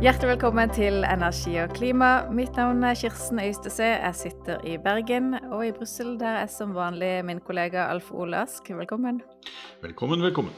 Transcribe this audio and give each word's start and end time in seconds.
Hjertelig 0.00 0.30
velkommen 0.30 0.70
til 0.72 1.02
Energi 1.04 1.58
og 1.60 1.74
klima. 1.76 2.06
Mitt 2.32 2.56
navn 2.56 2.78
er 2.88 2.96
Kirsten 2.96 3.36
Øystese. 3.36 3.84
Jeg 3.84 4.14
sitter 4.16 4.62
i 4.64 4.78
Bergen, 4.80 5.34
og 5.52 5.66
i 5.66 5.74
Brussel 5.76 6.14
der 6.16 6.40
er 6.40 6.46
som 6.48 6.72
vanlig 6.72 7.18
min 7.28 7.42
kollega 7.44 7.84
Alf 7.92 8.08
Ole 8.08 8.40
Ask. 8.40 8.70
Velkommen. 8.72 9.20
Velkommen, 9.82 10.22
velkommen. 10.24 10.56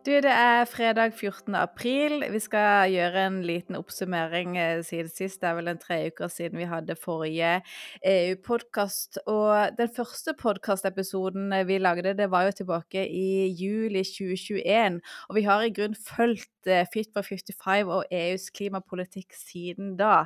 Du, 0.00 0.14
det 0.16 0.32
er 0.32 0.64
fredag 0.64 1.12
14. 1.12 1.54
april. 1.60 2.22
Vi 2.32 2.38
skal 2.40 2.88
gjøre 2.88 3.24
en 3.26 3.34
liten 3.44 3.76
oppsummering 3.76 4.54
eh, 4.56 4.78
siden 4.86 5.10
sist. 5.12 5.42
Det 5.42 5.48
er 5.50 5.58
vel 5.58 5.68
en 5.68 5.80
tre 5.82 5.98
uker 6.08 6.30
siden 6.32 6.56
vi 6.56 6.68
hadde 6.70 6.96
forrige 6.96 7.50
EU-podkast. 8.08 9.18
Og 9.28 9.76
den 9.76 9.90
første 9.92 10.32
podkastepisoden 10.40 11.52
vi 11.68 11.76
lagde, 11.84 12.14
det 12.16 12.30
var 12.32 12.46
jo 12.48 12.54
tilbake 12.62 13.02
i 13.04 13.50
juli 13.52 14.00
2021. 14.08 15.02
Og 15.28 15.36
vi 15.36 15.44
har 15.44 15.66
i 15.66 15.74
grunn 15.76 15.98
fulgt 16.00 16.48
eh, 16.64 16.88
Fit 16.88 17.12
for 17.12 17.28
55 17.28 17.92
og 17.92 18.08
EUs 18.08 18.48
klimapolitikk 18.56 19.36
siden 19.36 19.98
da. 20.00 20.22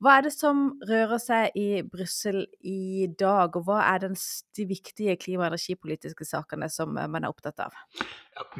Hva 0.00 0.16
er 0.16 0.30
det 0.30 0.32
som 0.38 0.70
rører 0.88 1.20
seg 1.20 1.60
i 1.60 1.82
Brussel 1.84 2.46
i 2.64 3.04
dag, 3.20 3.52
og 3.52 3.68
hva 3.68 3.84
er 3.90 4.00
den, 4.08 4.16
de 4.56 4.68
viktige 4.72 5.20
klima- 5.20 5.50
og 5.50 5.52
energipolitiske 5.52 6.24
sakene 6.24 6.72
som 6.72 6.96
man 6.96 7.20
er 7.20 7.28
opptatt 7.28 7.60
av? 7.68 7.76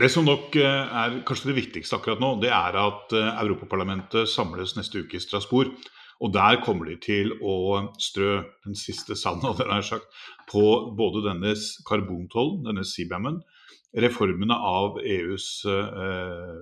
Det 0.01 0.11
som 0.13 0.27
nok 0.27 0.57
eh, 0.61 0.93
er 1.03 1.21
kanskje 1.27 1.51
det 1.51 1.57
viktigste 1.61 1.97
akkurat 1.97 2.21
nå, 2.23 2.35
det 2.43 2.51
er 2.53 2.77
at 2.79 3.15
eh, 3.17 3.31
Europaparlamentet 3.45 4.29
samles 4.31 4.77
neste 4.77 5.05
uke 5.05 5.19
i 5.19 5.23
Strasbourg. 5.23 5.73
Og 6.21 6.33
der 6.35 6.59
kommer 6.61 6.91
de 6.91 6.99
til 7.01 7.33
å 7.41 7.55
strø 8.01 8.43
den 8.67 8.77
siste 8.77 9.17
sanden 9.17 9.57
på 10.53 10.65
både 10.99 11.25
denne 11.31 11.55
karbontollen, 11.89 12.67
denne 12.69 12.85
CBAM-en, 12.85 13.41
reformene 14.05 14.55
av 14.55 15.01
EUs 15.01 15.49
eh, 15.67 16.61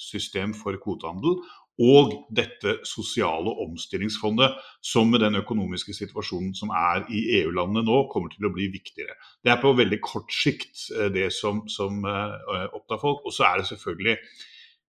system 0.00 0.56
for 0.56 0.80
kvotehandel 0.80 1.38
og 1.82 2.12
dette 2.30 2.76
sosiale 2.86 3.50
omstillingsfondet, 3.64 4.54
som 4.84 5.10
med 5.10 5.24
den 5.24 5.40
økonomiske 5.40 5.94
situasjonen 5.96 6.52
som 6.54 6.70
er 6.70 7.02
i 7.10 7.24
EU-landene 7.40 7.82
nå, 7.86 8.04
kommer 8.12 8.30
til 8.30 8.46
å 8.46 8.52
bli 8.54 8.68
viktigere. 8.72 9.16
Det 9.42 9.50
er 9.50 9.62
på 9.62 9.74
veldig 9.74 10.00
kort 10.04 10.32
sikt 10.32 10.88
eh, 10.94 11.10
det 11.14 11.30
som, 11.34 11.64
som 11.68 12.04
uh, 12.06 12.68
opptar 12.76 13.02
folk. 13.02 13.24
Og 13.26 13.34
så 13.34 13.48
er 13.48 13.60
det 13.60 13.70
selvfølgelig 13.72 14.18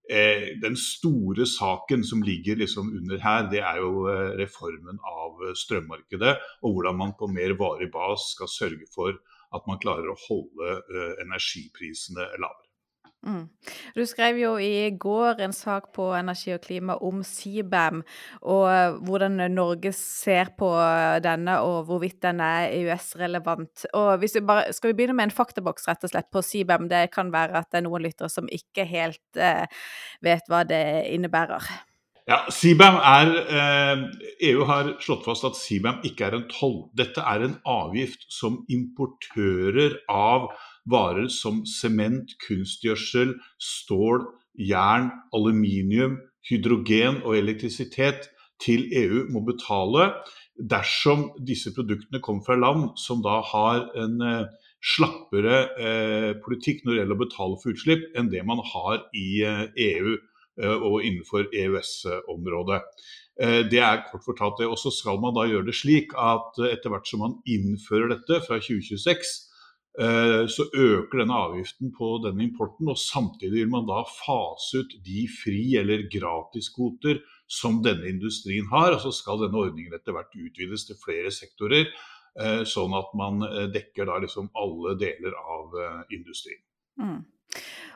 eh, 0.09 0.49
den 0.61 0.77
store 0.77 1.47
saken 1.49 2.03
som 2.05 2.21
ligger 2.21 2.61
liksom 2.61 2.91
under 2.97 3.17
her, 3.23 3.49
det 3.49 3.61
er 3.65 3.81
jo 3.81 4.05
eh, 4.11 4.35
reformen 4.41 5.01
av 5.09 5.41
strømmarkedet. 5.57 6.35
Og 6.63 6.77
hvordan 6.77 7.01
man 7.01 7.15
på 7.19 7.29
mer 7.31 7.55
varig 7.59 7.89
bas 7.93 8.29
skal 8.35 8.51
sørge 8.51 8.85
for 8.93 9.17
at 9.55 9.65
man 9.69 9.81
klarer 9.81 10.11
å 10.11 10.19
holde 10.27 10.77
eh, 10.77 11.17
energiprisene 11.25 12.29
lavere. 12.37 12.64
Mm. 13.25 13.47
Du 13.95 14.03
skrev 14.05 14.37
jo 14.37 14.51
i 14.61 14.91
går 15.01 15.39
en 15.41 15.53
sak 15.55 15.87
på 15.95 16.11
Energi 16.13 16.53
og 16.53 16.61
klima 16.61 16.97
om 17.01 17.23
CBAM, 17.25 18.03
og 18.45 18.99
hvordan 19.07 19.39
Norge 19.53 19.91
ser 19.97 20.51
på 20.59 20.69
denne, 21.25 21.57
og 21.65 21.87
hvorvidt 21.89 22.21
den 22.27 22.43
er 22.45 22.69
EØS-relevant. 22.69 23.87
Og 23.97 24.21
vi 24.21 24.29
bare, 24.45 24.73
Skal 24.73 24.93
vi 24.93 24.99
begynne 24.99 25.17
med 25.17 25.29
en 25.29 25.37
faktaboks 25.37 25.87
rett 25.89 26.05
og 26.05 26.13
slett 26.13 26.29
på 26.31 26.45
CBAM? 26.45 26.89
Det 26.89 27.09
kan 27.11 27.33
være 27.33 27.57
at 27.63 27.71
det 27.71 27.81
er 27.81 27.87
noen 27.89 28.05
lyttere 28.05 28.29
som 28.29 28.47
ikke 28.51 28.85
helt 28.85 29.41
eh, 29.41 29.65
vet 30.21 30.45
hva 30.49 30.61
det 30.67 30.85
innebærer. 31.09 31.65
Ja, 32.25 32.39
CBAM 32.49 32.95
er, 32.97 33.31
eh, 33.53 33.99
EU 34.49 34.63
har 34.65 34.95
slått 34.99 35.25
fast 35.27 35.45
at 35.45 35.57
CBAM 35.59 35.99
ikke 36.09 36.25
er 36.25 36.37
en 36.39 36.47
toll. 36.49 36.79
Dette 36.97 37.21
er 37.21 37.43
en 37.45 37.59
avgift 37.69 38.25
som 38.33 38.63
importører 38.65 39.99
av 40.09 40.49
varer 40.89 41.27
som 41.33 41.63
sement, 41.69 42.35
kunstgjødsel, 42.45 43.35
stål, 43.61 44.25
jern, 44.59 45.11
aluminium, 45.35 46.19
hydrogen 46.45 47.21
og 47.25 47.37
elektrisitet 47.39 48.29
til 48.61 48.87
EU 48.95 49.25
må 49.33 49.41
betale 49.47 50.11
dersom 50.55 51.31
disse 51.47 51.73
produktene 51.75 52.21
kommer 52.23 52.45
fra 52.45 52.55
land 52.59 52.93
som 53.01 53.23
da 53.25 53.41
har 53.43 53.89
en 53.99 54.21
eh, 54.23 54.45
slappere 54.85 55.57
eh, 55.81 56.29
politikk 56.45 56.85
når 56.85 56.93
det 56.93 57.01
gjelder 57.01 57.17
å 57.17 57.23
betale 57.25 57.59
for 57.59 57.73
utslipp, 57.73 58.05
enn 58.15 58.31
det 58.31 58.45
man 58.47 58.61
har 58.63 59.03
i 59.17 59.41
EU 59.43 60.13
eh, 60.15 60.77
og 60.77 61.01
innenfor 61.03 61.49
EØS-området. 61.51 62.81
Det 63.67 63.81
er 63.83 64.05
kort 64.07 64.23
fortalt 64.23 64.61
det. 64.61 64.67
Og 64.71 64.77
så 64.79 64.87
skal 64.95 65.17
man 65.19 65.33
da 65.35 65.43
gjøre 65.43 65.67
det 65.67 65.73
slik 65.75 66.13
at 66.15 66.55
etter 66.69 66.93
hvert 66.93 67.09
som 67.09 67.19
man 67.19 67.33
innfører 67.51 68.13
dette 68.13 68.37
fra 68.45 68.61
2026, 68.63 69.33
Eh, 69.35 69.44
så 69.95 70.65
øker 70.75 71.21
denne 71.21 71.37
avgiften 71.39 71.93
på 71.95 72.17
denne 72.25 72.43
importen. 72.43 72.89
Og 72.91 72.97
samtidig 72.99 73.61
vil 73.61 73.69
man 73.71 73.85
da 73.87 74.01
fase 74.09 74.81
ut 74.83 74.91
de 75.05 75.21
fri- 75.31 75.77
eller 75.79 76.03
gratiskvoter 76.11 77.21
som 77.47 77.83
denne 77.85 78.09
industrien 78.09 78.67
har. 78.71 78.93
Og 78.95 79.01
så 79.05 79.11
skal 79.15 79.39
denne 79.45 79.61
ordningen 79.61 79.93
etter 79.95 80.11
hvert 80.15 80.35
utvides 80.35 80.85
til 80.89 80.97
flere 80.99 81.31
sektorer, 81.31 81.85
eh, 82.39 82.63
sånn 82.67 82.93
at 82.97 83.09
man 83.15 83.43
eh, 83.47 83.67
dekker 83.71 84.05
da 84.09 84.19
liksom 84.23 84.49
alle 84.57 84.95
deler 84.99 85.33
av 85.39 85.65
industrien. 86.11 86.61
Mm. 86.99 87.23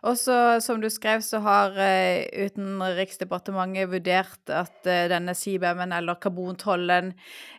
Og 0.07 0.15
så, 0.15 0.61
som 0.63 0.79
du 0.79 0.87
skrev, 0.87 1.19
så 1.25 1.41
har 1.43 1.75
Utenriksdepartementet 1.75 3.89
vurdert 3.91 4.49
at 4.55 4.85
denne 4.85 5.33
CBAM-en, 5.35 5.91
eller 5.97 6.15
karbontollen, 6.23 7.11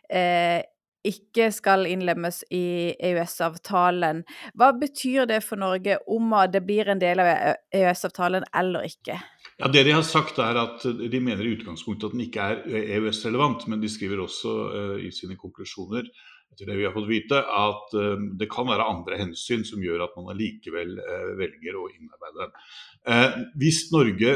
eh, 0.09 0.65
ikke 1.07 1.49
skal 1.53 1.87
innlemmes 1.89 2.43
i 2.53 2.93
EØS-avtalen. 3.01 4.23
Hva 4.57 4.71
betyr 4.77 5.27
det 5.29 5.41
for 5.45 5.61
Norge 5.61 5.97
om 6.11 6.33
det 6.51 6.63
blir 6.65 6.91
en 6.91 7.01
del 7.01 7.21
av 7.23 7.31
EØS-avtalen 7.73 8.45
eller 8.53 8.85
ikke? 8.89 9.17
Ja, 9.61 9.67
Det 9.67 9.83
de 9.85 9.93
har 9.93 10.05
sagt 10.05 10.39
er 10.41 10.57
at 10.57 10.83
de 10.83 11.21
mener 11.21 11.45
i 11.45 11.55
utgangspunktet 11.55 12.09
at 12.09 12.15
den 12.15 12.25
ikke 12.25 12.45
er 12.53 12.61
EØS-relevant, 12.97 13.67
men 13.69 13.81
de 13.81 13.89
skriver 13.89 14.23
også 14.23 14.53
uh, 14.73 14.99
i 15.01 15.11
sine 15.13 15.37
konklusjoner 15.37 16.07
etter 16.51 16.67
det 16.67 16.75
vi 16.81 16.83
har 16.83 16.91
fått 16.91 17.07
vite, 17.07 17.37
at 17.39 17.93
uh, 17.93 18.23
det 18.39 18.49
kan 18.51 18.67
være 18.67 18.87
andre 18.89 19.19
hensyn 19.21 19.61
som 19.67 19.83
gjør 19.85 20.07
at 20.07 20.17
man 20.17 20.33
allikevel 20.33 20.97
uh, 20.97 21.29
velger 21.39 21.77
å 21.77 21.87
innarbeide 21.93 22.41
den. 22.41 23.45
hvis 23.57 23.87
Norge 23.93 24.35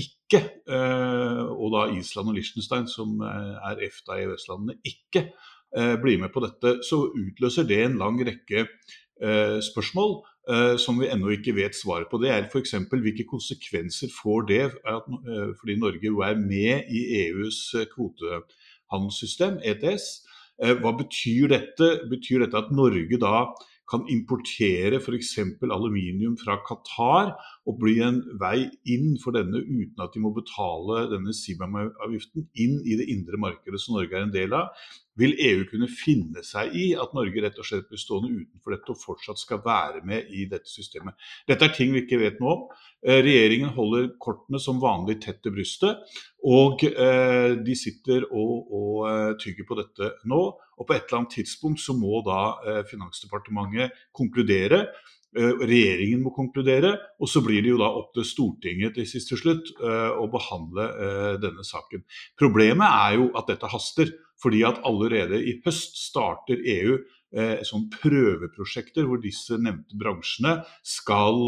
ikke, 0.00 0.38
og 0.68 1.66
da 1.74 1.82
Island 1.92 2.30
og 2.30 2.36
Liechtenstein, 2.38 2.86
som 2.88 3.20
er 3.20 3.82
EFTA-EØS-landene, 3.84 4.78
ikke 4.88 5.26
blir 6.02 6.20
med 6.20 6.32
på 6.32 6.40
dette, 6.44 6.78
så 6.86 7.02
utløser 7.12 7.66
det 7.68 7.82
en 7.84 7.98
lang 8.00 8.16
rekke 8.24 8.64
eh, 8.64 9.58
spørsmål 9.64 10.14
eh, 10.50 10.76
som 10.80 11.00
vi 11.00 11.10
ennå 11.12 11.32
ikke 11.34 11.56
vet 11.58 11.76
svaret 11.76 12.10
på. 12.10 12.20
Det 12.22 12.30
er 12.32 12.48
f.eks. 12.48 12.74
hvilke 12.92 13.26
konsekvenser 13.28 14.12
får 14.14 14.48
det 14.48 14.62
fordi 15.60 15.78
Norge 15.78 16.06
jo 16.08 16.22
er 16.26 16.38
med 16.40 16.88
i 16.88 17.04
EUs 17.24 17.60
kvotehandelssystem, 17.94 19.60
ETS. 19.64 20.08
Hva 20.58 20.90
betyr 20.98 21.52
dette? 21.52 21.90
Betyr 22.10 22.42
dette 22.42 22.58
at 22.58 22.72
Norge 22.74 23.20
da 23.22 23.44
kan 23.88 24.04
importere 24.12 24.98
f.eks. 25.00 25.36
aluminium 25.64 26.36
fra 26.40 26.58
Qatar 26.66 27.32
og 27.68 27.76
bli 27.82 27.98
en 28.00 28.22
vei 28.40 28.70
inn 28.88 29.18
for 29.20 29.36
denne 29.36 29.60
uten 29.60 30.00
at 30.00 30.14
de 30.14 30.22
må 30.24 30.30
betale 30.36 31.04
denne 31.10 31.34
CBAM-avgiften 31.36 32.46
inn 32.56 32.78
i 32.80 32.96
det 32.96 33.08
indre 33.12 33.40
markedet 33.40 33.80
som 33.82 33.98
Norge 33.98 34.16
er 34.16 34.24
en 34.24 34.32
del 34.32 34.56
av. 34.56 34.72
Vil 35.18 35.34
EU 35.42 35.64
kunne 35.68 35.88
finne 35.90 36.44
seg 36.46 36.76
i 36.78 36.84
at 36.96 37.12
Norge 37.16 37.42
rett 37.42 37.58
og 37.58 37.66
slett 37.66 37.88
blir 37.90 38.00
stående 38.00 38.30
utenfor 38.38 38.72
dette 38.72 38.92
og 38.94 39.00
fortsatt 39.02 39.40
skal 39.40 39.60
være 39.64 40.00
med 40.06 40.30
i 40.30 40.46
dette 40.48 40.70
systemet? 40.70 41.18
Dette 41.50 41.66
er 41.66 41.74
ting 41.74 41.92
vi 41.92 42.04
ikke 42.04 42.20
vet 42.22 42.38
noe 42.40 42.54
om. 42.54 42.64
Eh, 43.02 43.18
regjeringen 43.26 43.74
holder 43.74 44.12
kortene 44.22 44.62
som 44.62 44.80
vanlig 44.80 45.18
tett 45.26 45.42
til 45.44 45.56
brystet. 45.58 46.06
Og 46.48 46.86
eh, 46.88 47.58
de 47.66 47.76
sitter 47.76 48.24
og, 48.30 48.72
og 48.78 49.04
eh, 49.10 49.34
tygger 49.42 49.68
på 49.68 49.80
dette 49.82 50.12
nå. 50.30 50.40
Og 50.78 50.86
på 50.86 50.94
et 50.94 51.04
eller 51.04 51.24
annet 51.24 51.34
tidspunkt 51.34 51.82
så 51.82 51.92
må 51.98 52.22
da 52.22 52.40
Finansdepartementet 52.86 53.96
konkludere. 54.14 54.84
Eh, 55.38 55.52
regjeringen 55.62 56.22
må 56.24 56.32
konkludere, 56.34 56.96
og 57.22 57.30
så 57.30 57.42
blir 57.44 57.62
det 57.62 57.70
jo 57.70 57.78
da 57.78 57.90
opp 58.00 58.10
til 58.16 58.26
Stortinget 58.26 58.96
til 58.96 59.06
sist 59.06 59.30
til 59.30 59.38
slutt 59.38 59.70
eh, 59.78 60.10
å 60.18 60.26
behandle 60.32 60.88
denne 61.38 61.66
saken. 61.66 62.02
Problemet 62.40 62.88
er 62.88 63.20
jo 63.20 63.28
at 63.38 63.52
dette 63.52 63.70
haster. 63.70 64.16
Fordi 64.38 64.60
at 64.62 64.76
allerede 64.86 65.40
i 65.50 65.56
høst 65.64 65.96
starter 65.98 66.60
EU 66.62 66.92
eh, 67.34 67.64
sånn 67.66 67.88
prøveprosjekter 67.90 69.08
hvor 69.08 69.18
disse 69.18 69.58
nevnte 69.58 69.98
bransjene 69.98 70.60
skal 70.86 71.40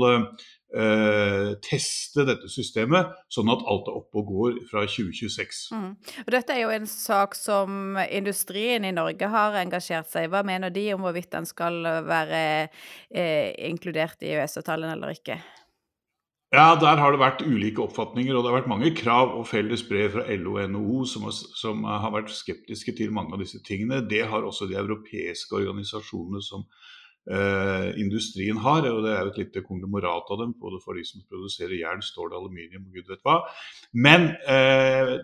eh, 0.75 1.53
teste 1.65 2.25
dette 2.29 2.51
systemet, 2.53 3.15
sånn 3.33 3.51
at 3.53 3.65
alt 3.71 3.91
er 3.91 4.01
oppe 4.01 4.23
og 4.23 4.33
går 4.33 4.59
fra 4.71 4.85
2026. 4.87 5.63
Mm. 5.77 5.93
Og 6.27 6.35
dette 6.35 6.57
er 6.57 6.65
jo 6.65 6.75
en 6.75 6.91
sak 6.91 7.37
som 7.39 7.99
industrien 8.09 8.87
i 8.87 8.95
Norge 8.97 9.31
har 9.33 9.59
engasjert 9.63 10.11
seg 10.11 10.29
i. 10.29 10.33
Hva 10.33 10.45
mener 10.47 10.75
de 10.75 10.87
om 10.95 11.07
hvorvidt 11.07 11.33
den 11.35 11.49
skal 11.49 11.81
være 12.07 12.43
eh, 13.11 13.51
inkludert 13.71 14.23
i 14.23 14.35
EØS-avtalen 14.37 14.95
eller 14.95 15.17
ikke? 15.17 15.41
Ja, 16.51 16.75
der 16.75 16.99
har 16.99 17.13
det 17.15 17.21
vært 17.23 17.45
ulike 17.47 17.85
oppfatninger, 17.85 18.35
og 18.35 18.43
det 18.43 18.51
har 18.51 18.57
vært 18.57 18.71
mange 18.73 18.91
krav 18.99 19.37
og 19.39 19.45
felles 19.47 19.85
brev 19.87 20.17
fra 20.17 20.25
LO 20.35 20.57
og 20.57 20.73
NHO 20.73 21.05
som 21.07 21.29
som 21.31 21.85
har 21.87 22.11
vært 22.11 22.33
skeptiske 22.35 22.97
til 22.99 23.13
mange 23.15 23.37
av 23.37 23.45
disse 23.45 23.61
tingene. 23.63 24.01
Det 24.11 24.25
har 24.27 24.43
også 24.43 24.67
de 24.67 24.75
europeiske 24.81 25.55
organisasjonene 25.55 26.43
som 26.43 26.67
eh, 27.29 27.91
industrien 28.01 28.61
har. 28.65 28.87
og 28.89 29.05
Det 29.05 29.13
er 29.13 29.21
jo 29.25 29.35
et 29.35 29.43
lite 29.43 29.65
konglomerat 29.67 30.31
av 30.31 30.41
dem, 30.45 30.55
både 30.61 30.81
for 30.85 30.97
de 30.97 31.05
som 31.05 31.25
produserer 31.29 31.81
jern, 31.81 32.03
stål, 32.05 32.35
aluminium 32.39 32.89
og 32.89 32.97
gud 32.97 33.13
vet 33.13 33.25
hva. 33.27 33.41
Men 33.93 34.33
eh, 34.49 35.19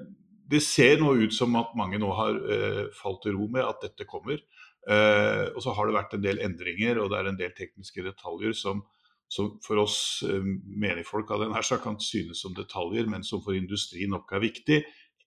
det 0.46 0.62
ser 0.62 1.00
nå 1.02 1.16
ut 1.24 1.34
som 1.34 1.56
at 1.58 1.74
mange 1.78 1.98
nå 2.02 2.10
har 2.14 2.36
eh, 2.36 2.84
falt 2.94 3.24
til 3.24 3.38
ro 3.38 3.48
med 3.50 3.64
at 3.66 3.82
dette 3.82 4.06
kommer. 4.08 4.42
Eh, 4.86 5.46
og 5.50 5.62
så 5.64 5.74
har 5.74 5.88
det 5.88 5.96
vært 5.96 6.14
en 6.14 6.26
del 6.26 6.42
endringer, 6.44 7.00
og 7.02 7.10
det 7.10 7.18
er 7.18 7.32
en 7.32 7.40
del 7.40 7.56
tekniske 7.56 8.04
detaljer 8.06 8.54
som, 8.54 8.84
som 9.26 9.56
for 9.64 9.82
oss 9.82 9.98
eh, 10.26 10.44
menigfolk 10.84 11.32
av 11.34 11.42
den 11.42 11.56
her 11.56 11.66
sak 11.66 11.82
kan 11.86 11.98
synes 12.02 12.44
som 12.44 12.54
detaljer, 12.54 13.08
men 13.10 13.26
som 13.26 13.42
for 13.42 13.58
industrien 13.58 14.14
nok 14.14 14.36
er 14.36 14.44
viktig. 14.46 14.84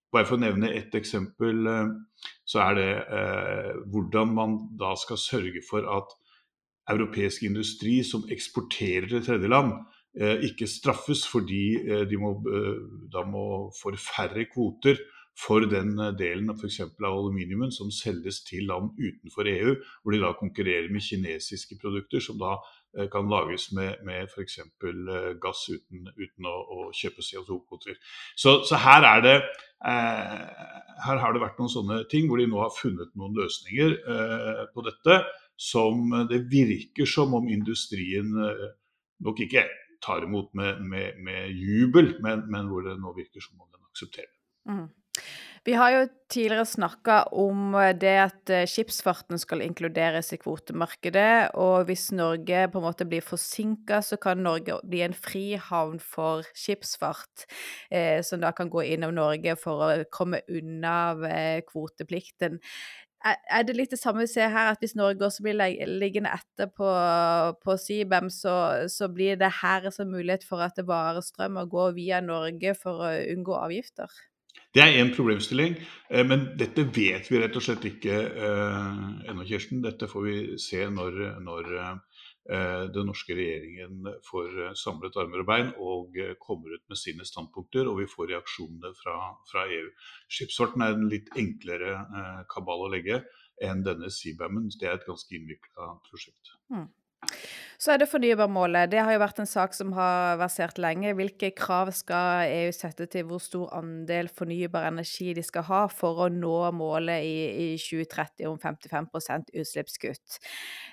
Bare 0.10 0.26
for 0.26 0.40
å 0.40 0.42
nevne 0.42 0.72
ett 0.74 0.96
eksempel, 0.98 1.68
eh, 1.68 1.92
så 2.48 2.64
er 2.70 2.80
det 2.80 2.90
eh, 3.20 3.74
hvordan 3.92 4.34
man 4.38 4.58
da 4.80 4.96
skal 4.98 5.20
sørge 5.22 5.66
for 5.68 5.86
at 6.00 6.16
europeisk 6.90 7.46
industri 7.48 8.00
som 8.04 8.26
eksporterer 8.32 9.08
til 9.10 9.24
tredjeland, 9.26 9.74
eh, 10.20 10.44
ikke 10.50 10.68
straffes 10.68 11.26
fordi 11.30 11.64
eh, 11.78 12.04
de 12.10 12.18
må, 12.18 12.34
eh, 12.50 12.82
da 13.14 13.26
må 13.26 13.72
få 13.82 13.96
færre 13.96 14.46
kvoter 14.54 15.00
for 15.40 15.64
den 15.72 15.94
delen 16.20 16.50
av 16.52 16.60
av 16.60 17.14
aluminiumen 17.14 17.72
som 17.72 17.92
selges 17.92 18.42
til 18.44 18.66
land 18.68 18.92
utenfor 19.00 19.48
EU, 19.48 19.76
hvor 20.04 20.12
de 20.12 20.20
da 20.20 20.34
konkurrerer 20.34 20.92
med 20.92 21.02
kinesiske 21.02 21.78
produkter 21.80 22.20
som 22.20 22.38
da 22.38 22.58
kan 23.14 23.30
lages 23.30 23.72
med, 23.72 24.04
med 24.04 24.28
f.eks. 24.28 24.60
gass 25.40 25.70
uten, 25.70 26.10
uten 26.18 26.46
å, 26.46 26.56
å, 26.76 26.92
kjøpe 26.92 27.24
CO2-kvoter. 27.24 27.96
Så, 28.36 28.66
så, 28.68 28.76
her 28.84 29.06
er 29.06 29.22
det 29.22 29.38
her 31.06 31.22
har 31.24 31.32
det 31.32 31.40
vært 31.40 31.60
noen 31.62 31.72
sånne 31.72 32.02
ting 32.12 32.28
hvor 32.28 32.42
de 32.42 32.50
nå 32.50 32.60
har 32.60 32.76
funnet 32.76 33.16
noen 33.16 33.38
løsninger 33.40 33.96
på 34.74 34.84
dette 34.90 35.22
som 35.60 36.14
eh, 36.14 36.28
det 36.32 36.46
virker 36.52 37.06
som 37.06 37.34
om 37.36 37.50
industrien 37.52 38.32
eh, 38.46 38.70
nok 39.26 39.44
ikke 39.44 39.66
tar 40.04 40.24
imot 40.24 40.54
med, 40.56 40.80
med, 40.88 41.20
med 41.20 41.52
jubel, 41.52 42.16
men, 42.24 42.46
men, 42.48 42.72
hvor 42.72 42.86
det 42.88 42.96
nå 43.02 43.12
virker 43.18 43.44
som 43.44 43.60
om 43.60 43.68
den 43.68 43.84
aksepterer. 43.92 44.32
Mm. 44.70 44.88
Vi 45.68 45.74
har 45.76 45.92
jo 45.92 46.06
tidligere 46.32 46.64
snakka 46.66 47.18
om 47.36 47.76
eh, 47.76 47.92
det 47.92 48.14
at 48.22 48.54
skipsfarten 48.72 49.42
skal 49.42 49.66
inkluderes 49.66 50.32
i 50.32 50.40
kvotemarkedet. 50.40 51.52
Og 51.60 51.90
hvis 51.90 52.08
Norge 52.16 52.64
på 52.72 52.80
en 52.80 52.88
måte 52.88 53.10
blir 53.10 53.26
forsinka, 53.26 54.00
så 54.00 54.16
kan 54.16 54.40
Norge 54.40 54.80
bli 54.88 55.04
en 55.04 55.18
frihavn 55.28 56.00
for 56.00 56.48
skipsfart. 56.56 57.44
Eh, 57.92 58.24
som 58.24 58.40
da 58.40 58.56
kan 58.56 58.72
gå 58.72 58.88
innom 58.94 59.12
Norge 59.20 59.60
for 59.60 59.84
å 59.84 59.92
komme 60.16 60.40
unna 60.48 60.96
kvoteplikten 61.68 62.62
er 63.26 63.66
det 63.68 63.76
litt 63.76 63.92
det 63.92 64.00
samme 64.00 64.24
vi 64.24 64.32
ser 64.32 64.52
her, 64.54 64.72
at 64.72 64.84
hvis 64.84 64.96
Norge 64.96 65.26
også 65.28 65.44
blir 65.44 65.58
liggende 66.00 66.32
etter 66.32 66.70
på, 66.72 66.88
på 67.64 67.76
Sibem, 67.82 68.30
så, 68.32 68.88
så, 68.92 69.10
blir 69.12 69.40
det 69.40 69.52
her 69.62 69.90
som 69.92 70.12
mulighet 70.12 70.46
for 70.48 70.64
at 70.64 70.80
det 70.80 70.88
varestrømmer 70.88 71.68
går 71.70 71.96
via 71.98 72.22
Norge 72.24 72.76
for 72.80 73.04
å 73.10 73.14
unngå 73.36 73.58
avgifter? 73.60 74.14
Det 74.74 74.84
er 74.84 75.00
én 75.02 75.10
problemstilling, 75.16 75.76
eh, 76.14 76.26
men 76.26 76.52
dette 76.60 76.86
vet 76.94 77.28
vi 77.30 77.42
rett 77.42 77.56
og 77.58 77.66
slett 77.66 77.88
ikke 77.90 78.22
eh, 78.30 79.04
ennå, 79.32 79.46
Kirsten. 79.50 79.82
Dette 79.84 80.08
får 80.10 80.26
vi 80.28 80.40
se 80.62 80.86
når, 80.94 81.20
når 81.42 81.74
Eh, 81.80 81.96
den 82.94 83.10
norske 83.10 83.36
regjeringen 83.38 84.08
får 84.26 84.62
eh, 84.66 84.76
samlet 84.78 85.18
armer 85.22 85.44
og 85.44 85.50
bein 85.50 85.72
og 85.78 86.18
eh, 86.18 86.36
kommer 86.42 86.74
ut 86.74 86.86
med 86.90 86.98
sine 86.98 87.28
standpunkter, 87.28 87.90
og 87.90 88.00
vi 88.02 88.08
får 88.10 88.32
reaksjonene 88.34 88.94
fra, 88.98 89.18
fra 89.52 89.66
EU. 89.70 89.92
Skipsfarten 90.32 90.86
er 90.86 90.96
en 90.96 91.10
litt 91.12 91.30
enklere 91.38 92.00
kabal 92.50 92.88
å 92.88 92.92
legge 92.94 93.22
enn 93.62 93.84
denne 93.86 94.10
CBAM-en. 94.14 94.72
Det 94.80 94.88
er 94.88 94.98
et 94.98 95.08
ganske 95.08 95.36
innvikla 95.36 95.92
prosjekt. 96.08 96.56
Mm. 96.74 96.88
Så 97.80 97.94
er 97.94 98.02
det 98.02 98.10
fornybarmålet. 98.12 98.90
Det 98.92 99.00
har 99.00 99.14
jo 99.16 99.22
vært 99.22 99.38
en 99.40 99.48
sak 99.48 99.72
som 99.72 99.94
har 99.96 100.34
versert 100.42 100.76
lenge. 100.84 101.14
Hvilke 101.16 101.54
krav 101.56 101.94
skal 101.96 102.50
EU 102.52 102.74
sette 102.76 103.06
til 103.08 103.24
hvor 103.30 103.40
stor 103.40 103.70
andel 103.78 104.28
fornybar 104.36 104.90
energi 104.90 105.30
de 105.38 105.44
skal 105.48 105.64
ha 105.70 105.80
for 105.88 106.26
å 106.26 106.28
nå 106.28 106.58
målet 106.76 107.24
i, 107.24 107.38
i 107.48 107.68
2030 107.80 108.50
om 108.52 108.58
55% 108.60 109.54
utslippskutt? 109.64 110.42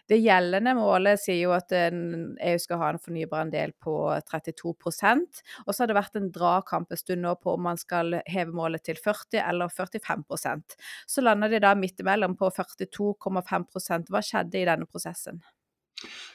Det 0.06 0.20
gjeldende 0.20 0.76
målet 0.78 1.18
sier 1.24 1.40
jo 1.40 1.56
at 1.56 1.74
EU 1.74 2.54
skal 2.62 2.82
ha 2.84 2.92
en 2.94 3.02
fornybar 3.02 3.42
andel 3.48 3.74
på 3.82 3.96
32% 4.30 5.42
Og 5.66 5.74
så 5.74 5.82
har 5.82 5.90
det 5.90 5.98
vært 5.98 6.22
en 6.22 6.30
dragkamp 6.38 6.94
en 6.94 7.02
stund 7.02 7.26
nå 7.26 7.34
på 7.42 7.56
om 7.58 7.66
man 7.66 7.82
skal 7.82 8.20
heve 8.30 8.54
målet 8.54 8.86
til 8.86 9.02
40 9.02 9.42
eller 9.42 9.74
45% 9.74 10.78
Så 11.10 11.26
lander 11.26 11.50
de 11.50 11.64
da 11.66 11.74
midt 11.74 12.06
imellom 12.06 12.38
på 12.38 12.54
42,5% 12.54 14.14
Hva 14.14 14.22
skjedde 14.22 14.62
i 14.62 14.68
denne 14.70 14.86
prosessen? 14.86 15.42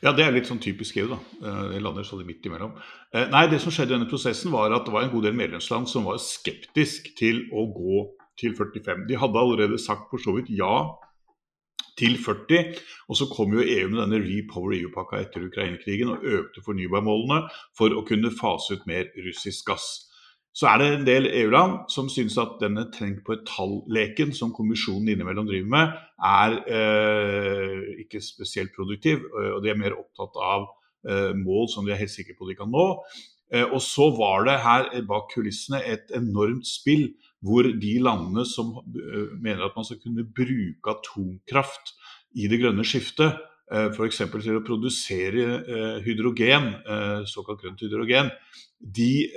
Ja, 0.01 0.13
det 0.17 0.25
er 0.25 0.33
litt 0.33 0.49
sånn 0.49 0.61
typisk 0.63 0.97
EU, 1.01 1.11
da. 1.13 1.19
Eh, 1.41 1.61
det 1.73 1.83
lander 1.83 2.07
sånn 2.07 2.23
midt 2.27 2.45
imellom. 2.47 2.73
Eh, 3.13 3.27
nei, 3.31 3.45
det 3.51 3.61
som 3.63 3.73
skjedde 3.73 3.93
i 3.93 3.97
denne 3.97 4.09
prosessen, 4.09 4.51
var 4.53 4.73
at 4.75 4.87
det 4.87 4.95
var 4.95 5.05
en 5.05 5.13
god 5.13 5.27
del 5.27 5.37
medlemsland 5.37 5.89
som 5.91 6.07
var 6.09 6.21
skeptisk 6.21 7.13
til 7.19 7.45
å 7.53 7.67
gå 7.75 8.03
til 8.41 8.55
45. 8.57 9.07
De 9.09 9.19
hadde 9.21 9.41
allerede 9.41 9.79
sagt 9.81 10.09
for 10.09 10.21
så 10.21 10.33
vidt 10.37 10.49
ja 10.53 10.75
til 11.99 12.17
40. 12.17 12.77
Og 13.09 13.17
så 13.19 13.27
kom 13.31 13.53
jo 13.55 13.65
EU 13.65 13.89
med 13.91 13.99
denne 14.01 14.21
Repower 14.23 14.75
EU-pakka 14.77 15.21
etter 15.21 15.45
Ukraina-krigen 15.47 16.13
og 16.13 16.25
økte 16.25 16.63
fornybarmålene 16.65 17.43
for 17.77 17.93
å 17.93 18.05
kunne 18.07 18.33
fase 18.33 18.79
ut 18.79 18.87
mer 18.89 19.11
russisk 19.25 19.69
gass. 19.69 19.89
Så 20.51 20.67
er 20.67 20.81
det 20.81 20.87
en 20.91 21.07
del 21.07 21.29
EU-land 21.29 21.91
som 21.93 22.09
syns 22.11 22.35
at 22.41 22.57
denne 22.59 22.89
trengt 22.91 23.23
på 23.27 23.37
et 23.37 23.45
tall-leken 23.47 24.33
som 24.35 24.51
kommisjonen 24.55 25.13
innimellom 25.13 25.47
driver 25.47 25.69
med, 25.71 25.93
er 26.27 26.57
eh, 26.67 27.85
ikke 28.03 28.19
spesielt 28.23 28.75
produktiv. 28.75 29.23
Og 29.55 29.61
de 29.63 29.71
er 29.71 29.79
mer 29.79 29.95
opptatt 29.95 30.35
av 30.35 30.67
eh, 31.07 31.31
mål 31.39 31.71
som 31.71 31.87
de 31.87 31.95
er 31.95 32.01
helt 32.03 32.13
sikre 32.13 32.35
på 32.35 32.49
de 32.49 32.57
kan 32.59 32.71
nå. 32.71 32.87
Eh, 33.51 33.67
og 33.67 33.79
så 33.83 34.09
var 34.15 34.45
det 34.47 34.59
her 34.63 34.89
bak 35.07 35.31
kulissene 35.33 35.81
et 35.87 36.11
enormt 36.15 36.67
spill 36.67 37.09
hvor 37.43 37.67
de 37.67 37.95
landene 38.03 38.45
som 38.47 38.75
eh, 38.79 39.31
mener 39.41 39.65
at 39.65 39.77
man 39.77 39.87
skal 39.87 39.99
kunne 40.03 40.27
bruke 40.27 40.93
atomkraft 40.93 41.95
i 42.39 42.47
det 42.51 42.61
grønne 42.61 42.85
skiftet, 42.87 43.35
eh, 43.35 43.50
f.eks. 43.71 44.21
til 44.33 44.57
å 44.59 44.63
produsere 44.65 45.45
eh, 45.61 45.99
hydrogen, 46.05 46.73
såkalt 47.29 47.61
grønt 47.63 47.83
hydrogen, 47.83 48.31
de 48.81 49.29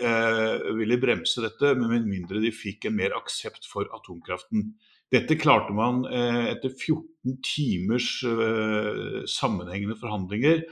ville 0.79 0.97
bremse 0.97 1.43
dette 1.45 1.75
med 1.77 2.07
mindre 2.09 2.41
de 2.41 2.49
fikk 2.55 2.87
en 2.89 2.95
mer 2.97 3.13
aksept 3.13 3.69
for 3.69 3.91
atomkraften. 3.93 4.71
Dette 5.13 5.37
klarte 5.37 5.75
man 5.77 6.01
etter 6.09 6.73
14 6.73 7.37
timers 7.45 8.09
sammenhengende 9.29 9.99
forhandlinger. 10.01 10.65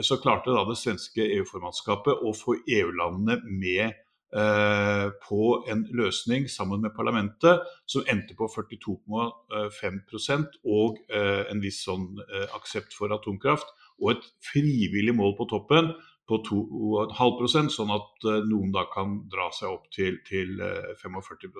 Så 0.00 0.16
klarte 0.24 0.56
da 0.56 0.64
det 0.64 0.78
svenske 0.80 1.20
EU-formannskapet 1.36 2.24
å 2.24 2.32
få 2.32 2.56
EU-landene 2.64 3.42
med 3.44 3.92
Eh, 3.92 4.03
på 4.34 5.62
en 5.70 5.84
løsning 5.94 6.48
sammen 6.50 6.80
med 6.82 6.90
parlamentet 6.96 7.60
som 7.86 8.02
endte 8.10 8.34
på 8.34 8.48
42,5% 8.50 10.56
og 10.64 10.98
eh, 11.06 11.46
en 11.52 11.60
viss 11.62 11.84
sånn 11.86 12.18
eh, 12.24 12.48
aksept 12.56 12.96
for 12.98 13.14
atomkraft, 13.14 13.70
og 14.02 14.16
et 14.16 14.26
frivillig 14.42 15.14
mål 15.14 15.36
på 15.38 15.46
toppen 15.52 15.92
på 16.26 16.40
2,5% 16.48 17.70
sånn 17.70 17.92
at 17.94 18.26
noen 18.48 18.72
da 18.74 18.88
kan 18.90 19.28
dra 19.30 19.52
seg 19.52 19.68
opp 19.70 19.86
til, 19.92 20.16
til 20.24 20.56
45 20.96 21.52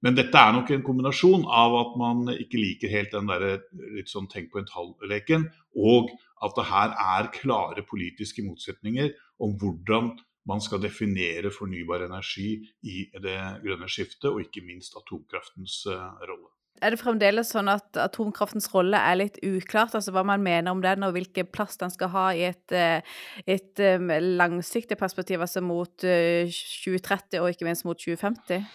Men 0.00 0.16
dette 0.16 0.38
er 0.40 0.52
nok 0.56 0.70
en 0.72 0.82
kombinasjon 0.86 1.44
av 1.44 1.76
at 1.82 1.92
man 2.00 2.24
ikke 2.32 2.56
liker 2.56 2.88
helt 2.90 3.12
den 3.12 3.28
der 3.28 3.60
litt 3.92 4.08
sånn 4.08 4.32
tenk 4.32 4.48
på 4.50 4.58
en 4.62 4.70
tall-leken, 4.70 5.44
og 5.76 6.08
at 6.42 6.56
det 6.56 6.64
her 6.70 6.96
er 7.04 7.28
klare 7.36 7.84
politiske 7.86 8.42
motsetninger 8.48 9.12
om 9.44 9.52
hvordan 9.60 10.16
man 10.46 10.62
skal 10.62 10.82
definere 10.82 11.50
fornybar 11.54 12.06
energi 12.06 12.50
i 12.86 13.06
det 13.22 13.38
grønne 13.64 13.88
skiftet, 13.90 14.28
og 14.30 14.42
ikke 14.44 14.64
minst 14.66 14.96
atomkraftens 14.98 15.82
eh, 15.90 16.22
rolle. 16.26 16.52
Er 16.84 16.92
det 16.92 17.00
fremdeles 17.00 17.48
sånn 17.54 17.70
at 17.72 17.96
atomkraftens 17.96 18.68
rolle 18.74 18.98
er 19.00 19.16
litt 19.16 19.38
uklart, 19.40 19.94
altså 19.96 20.12
hva 20.12 20.26
man 20.28 20.42
mener 20.44 20.74
om 20.74 20.82
den, 20.84 21.06
og 21.06 21.14
hvilken 21.16 21.48
plass 21.48 21.78
den 21.80 21.92
skal 21.92 22.12
ha 22.12 22.26
i 22.36 22.44
et, 22.50 22.74
eh, 22.74 23.16
et 23.48 23.80
eh, 23.80 24.02
langsiktig 24.42 24.98
perspektiv, 25.00 25.40
altså 25.40 25.64
mot 25.64 25.94
2030 26.04 27.40
og 27.40 27.50
ikke 27.52 27.68
minst 27.68 27.88
mot 27.88 27.98
2050? 27.98 28.68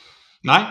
Nei, 0.49 0.61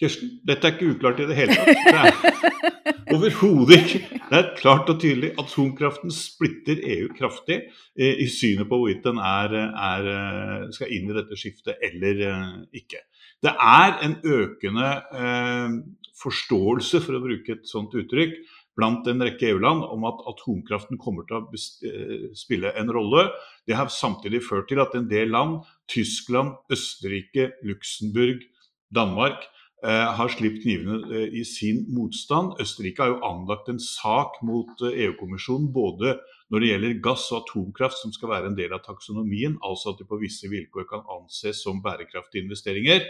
Kirsten, 0.00 0.30
dette 0.48 0.64
er 0.64 0.76
ikke 0.76 0.94
uklart 0.94 1.18
i 1.20 1.26
det 1.28 1.36
hele 1.36 1.56
tatt. 1.60 2.38
Overhodet 3.14 3.76
ikke. 3.76 4.20
Det 4.30 4.38
er 4.38 4.46
klart 4.56 4.88
og 4.88 5.00
tydelig. 5.02 5.34
Atomkraften 5.42 6.12
splitter 6.14 6.80
EU 6.94 7.10
kraftig 7.18 7.58
eh, 7.98 8.22
i 8.24 8.28
synet 8.32 8.70
på 8.70 8.78
hvorvidt 8.80 9.04
den 9.04 9.20
er, 9.20 9.56
er, 9.68 10.08
eh, 10.14 10.64
skal 10.72 10.94
inn 10.96 11.10
i 11.10 11.16
dette 11.18 11.36
skiftet 11.36 11.84
eller 11.90 12.24
eh, 12.30 12.54
ikke. 12.80 13.02
Det 13.44 13.52
er 13.52 13.98
en 14.06 14.16
økende 14.24 14.88
eh, 15.20 15.76
forståelse, 16.22 17.02
for 17.04 17.18
å 17.18 17.22
bruke 17.24 17.58
et 17.58 17.68
sånt 17.68 17.92
uttrykk, 17.96 18.40
blant 18.80 19.04
en 19.10 19.26
rekke 19.26 19.50
EU-land 19.50 19.84
om 19.84 20.08
at 20.08 20.20
atomkraften 20.30 21.00
kommer 21.00 21.26
til 21.28 21.42
å 21.42 22.34
spille 22.38 22.72
en 22.78 22.92
rolle. 22.94 23.28
Det 23.68 23.76
har 23.76 23.92
samtidig 23.92 24.46
ført 24.46 24.70
til 24.70 24.80
at 24.80 24.94
en 24.96 25.08
del 25.10 25.32
land, 25.34 25.58
Tyskland, 25.90 26.54
Østerrike, 26.72 27.50
Luxembourg, 27.66 28.46
Danmark, 28.94 29.44
har 29.84 30.28
sluppet 30.28 30.62
knivene 30.62 31.24
i 31.32 31.40
sin 31.48 31.86
motstand. 31.94 32.58
Østerrike 32.60 33.00
har 33.00 33.14
jo 33.14 33.22
anlagt 33.24 33.70
en 33.72 33.80
sak 33.80 34.36
mot 34.44 34.82
EU-kommisjonen 34.84 35.70
både 35.72 36.18
når 36.50 36.60
det 36.60 36.70
gjelder 36.70 37.00
gass 37.04 37.28
og 37.30 37.44
atomkraft, 37.44 37.96
som 38.00 38.12
skal 38.12 38.32
være 38.32 38.50
en 38.50 38.58
del 38.58 38.74
av 38.76 38.82
taksonomien, 38.84 39.54
altså 39.64 39.94
at 39.94 40.02
de 40.02 40.08
på 40.08 40.18
visse 40.20 40.50
vilkår 40.50 40.88
kan 40.90 41.06
anses 41.14 41.62
som 41.64 41.80
bærekraftige 41.84 42.44
investeringer. 42.44 43.06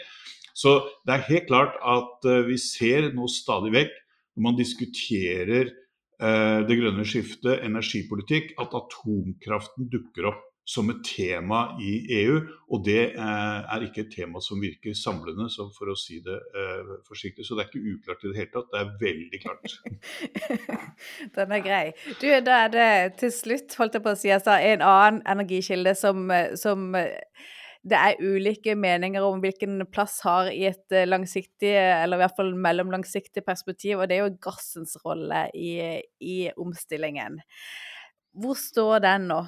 Så 0.55 0.77
det 1.09 1.15
er 1.15 1.29
helt 1.31 1.49
klart 1.49 1.79
at 1.81 2.27
vi 2.47 2.59
ser 2.61 3.11
nå 3.17 3.27
stadig 3.33 3.73
vekk, 3.75 3.97
når 4.37 4.47
man 4.47 4.59
diskuterer 4.61 5.73
det 6.69 6.77
grønne 6.77 7.07
skiftet, 7.09 7.63
energipolitikk, 7.65 8.53
at 8.61 8.75
atomkraften 8.77 9.89
dukker 9.91 10.29
opp 10.35 10.47
som 10.71 10.91
et 10.93 11.01
tema 11.03 11.61
i 11.83 11.93
EU. 12.21 12.39
Og 12.71 12.85
det 12.87 13.01
er 13.19 13.85
ikke 13.87 14.05
et 14.05 14.13
tema 14.15 14.43
som 14.45 14.61
virker 14.63 14.95
samlende, 14.95 15.49
for 15.75 15.91
å 15.91 15.97
si 15.99 16.21
det 16.25 16.37
eh, 16.55 16.93
forsiktig. 17.09 17.47
Så 17.47 17.57
det 17.57 17.65
er 17.65 17.71
ikke 17.71 17.95
uklart 17.97 18.25
i 18.25 18.31
det 18.31 18.39
hele 18.39 18.53
tatt. 18.55 18.69
Det 18.71 18.83
er 18.83 18.93
veldig 19.01 19.41
klart. 19.43 19.79
Den 21.37 21.57
er 21.57 21.65
grei. 21.65 21.85
Du, 22.21 22.29
da 22.47 22.65
er 22.67 22.75
det 22.75 22.91
til 23.23 23.35
slutt, 23.35 23.75
holdt 23.81 23.99
jeg 23.99 24.07
på 24.07 24.15
å 24.15 24.21
si, 24.21 24.31
altså 24.35 24.61
en 24.61 24.85
annen 24.87 25.25
energikilde 25.35 25.97
som, 25.99 26.31
som 26.59 26.91
det 27.81 27.97
er 27.97 28.21
ulike 28.21 28.75
meninger 28.77 29.25
om 29.25 29.41
hvilken 29.43 29.87
plass 29.91 30.19
har 30.27 30.51
i 30.53 30.67
et 30.69 30.99
langsiktig, 31.09 31.73
eller 31.73 32.19
i 32.19 32.23
hvert 32.23 32.37
fall 32.37 32.53
mellomlangsiktig 32.55 33.43
perspektiv, 33.47 33.99
og 33.99 34.11
det 34.11 34.19
er 34.19 34.27
jo 34.27 34.37
gassens 34.45 34.99
rolle 35.03 35.47
i, 35.57 35.73
i 36.21 36.43
omstillingen. 36.61 37.41
Hvor 38.37 38.59
står 38.61 39.01
den 39.03 39.33
nå? 39.33 39.41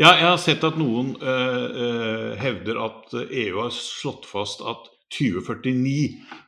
Ja, 0.00 0.14
jeg 0.16 0.30
har 0.30 0.38
sett 0.40 0.62
at 0.64 0.78
noen 0.80 1.10
eh, 1.20 2.30
hevder 2.40 2.78
at 2.80 3.10
EU 3.20 3.58
har 3.58 3.72
slått 3.74 4.24
fast 4.24 4.62
at 4.64 4.86
2049 5.12 5.74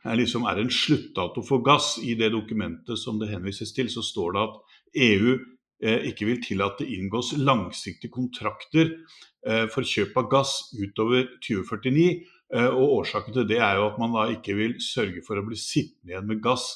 er, 0.09 0.15
liksom, 0.17 0.47
er 0.49 0.57
en 0.63 0.71
sluttdato 0.73 1.43
for 1.45 1.61
gass. 1.61 1.99
I 2.01 2.15
det 2.17 2.31
dokumentet 2.33 2.97
som 2.97 3.19
det 3.21 3.29
henvises 3.29 3.69
til, 3.77 3.91
så 3.93 4.01
står 4.01 4.33
det 4.33 4.41
at 4.41 4.79
EU 5.05 5.35
eh, 5.85 6.07
ikke 6.09 6.31
vil 6.31 6.41
tillate 6.41 6.87
inngås 6.95 7.35
langsiktige 7.37 8.15
kontrakter 8.15 8.89
eh, 9.45 9.67
for 9.69 9.85
kjøp 9.85 10.17
av 10.23 10.31
gass 10.31 10.55
utover 10.73 11.29
2049. 11.45 12.07
og 12.63 12.95
Årsaken 13.03 13.37
til 13.37 13.45
det 13.49 13.61
er 13.61 13.77
jo 13.77 13.85
at 13.91 14.01
man 14.01 14.17
da 14.17 14.25
ikke 14.33 14.57
vil 14.57 14.73
sørge 14.81 15.21
for 15.27 15.37
å 15.37 15.45
bli 15.45 15.57
sittende 15.57 16.15
igjen 16.15 16.25
med 16.29 16.41
gass 16.41 16.71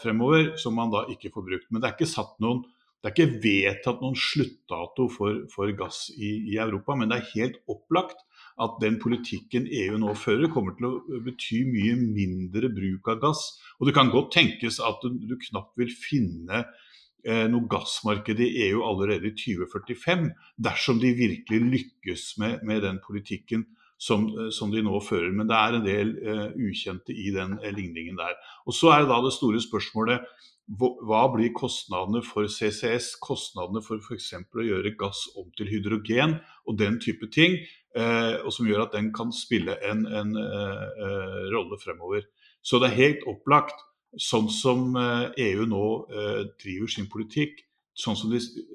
fremover, 0.00 0.54
som 0.60 0.76
man 0.76 0.92
da 0.92 1.06
ikke 1.12 1.32
får 1.34 1.44
brukt. 1.44 1.68
Men 1.68 1.80
det 1.82 1.88
er 1.88 1.96
ikke 1.96 2.08
satt 2.08 2.36
noen 2.40 2.64
det 3.02 3.10
er 3.10 3.14
ikke 3.14 3.40
vedtatt 3.44 4.00
noen 4.02 4.16
sluttdato 4.18 5.06
for, 5.12 5.42
for 5.52 5.70
gass 5.78 6.08
i, 6.16 6.30
i, 6.54 6.56
Europa, 6.62 6.96
men 6.98 7.12
det 7.12 7.20
er 7.20 7.30
helt 7.34 7.60
opplagt 7.70 8.24
at 8.62 8.78
den 8.80 8.96
politikken 9.02 9.68
EU 9.68 9.98
nå 10.00 10.14
fører, 10.16 10.48
kommer 10.50 10.74
til 10.78 10.88
å 10.88 11.20
bety 11.26 11.60
mye 11.68 11.94
mindre 12.00 12.70
bruk 12.72 13.12
av 13.12 13.20
gass. 13.22 13.44
Og 13.78 13.88
det 13.88 13.94
kan 13.98 14.10
godt 14.10 14.32
tenkes 14.38 14.80
at 14.80 15.04
du, 15.04 15.20
du 15.28 15.36
knapt 15.50 15.76
vil 15.78 15.92
finne 15.92 16.64
eh, 16.64 17.44
noe 17.52 17.68
gassmarked 17.70 18.40
i 18.40 18.50
EU 18.70 18.80
allerede 18.88 19.28
i 19.28 19.36
2045, 19.36 20.30
dersom 20.66 21.02
de 21.02 21.12
virkelig 21.20 21.62
lykkes 21.76 22.30
med, 22.42 22.64
med 22.64 22.82
den 22.88 23.02
politikken 23.04 23.68
som, 23.98 24.26
som, 24.52 24.72
de 24.72 24.82
nå 24.84 25.00
fører. 25.04 25.32
Men 25.32 25.48
det 25.48 25.56
er 25.56 25.76
en 25.76 25.86
del 25.86 26.12
uh, 26.20 26.48
ukjente 26.56 27.14
i 27.14 27.30
den 27.34 27.56
uh, 27.62 27.70
ligningen 27.72 28.18
der. 28.20 28.36
Og 28.66 28.76
Så 28.76 28.92
er 28.92 29.08
da 29.08 29.22
det 29.24 29.34
store 29.36 29.62
spørsmålet 29.62 30.26
hva 30.66 31.22
blir 31.30 31.52
kostnadene 31.54 32.22
for 32.26 32.48
CCS, 32.50 33.12
kostnadene 33.22 33.82
for 33.86 34.02
f.eks. 34.02 34.32
å 34.34 34.64
gjøre 34.66 34.96
gass 34.98 35.22
om 35.38 35.46
til 35.54 35.70
hydrogen 35.70 36.40
og 36.66 36.78
den 36.80 36.98
type 36.98 37.28
ting, 37.30 37.60
eh, 37.94 38.34
og 38.42 38.50
som 38.50 38.66
gjør 38.66 38.88
at 38.88 38.96
den 38.96 39.12
kan 39.14 39.30
spille 39.30 39.76
en, 39.86 40.02
en 40.10 40.34
eh, 40.34 41.44
rolle 41.54 41.78
fremover. 41.78 42.26
Så 42.66 42.80
det 42.82 42.90
er 42.90 42.98
helt 42.98 43.28
opplagt, 43.30 43.78
sånn 44.18 44.48
som 44.50 44.96
EU 44.96 45.30
eh, 45.36 45.62
e 45.62 45.70
nå 45.70 45.86
eh, 46.10 46.42
driver 46.58 46.90
sin 46.90 47.06
politikk, 47.12 47.62
sånn 47.94 48.18
som 48.18 48.34
de 48.34 48.40
eh, 48.42 48.66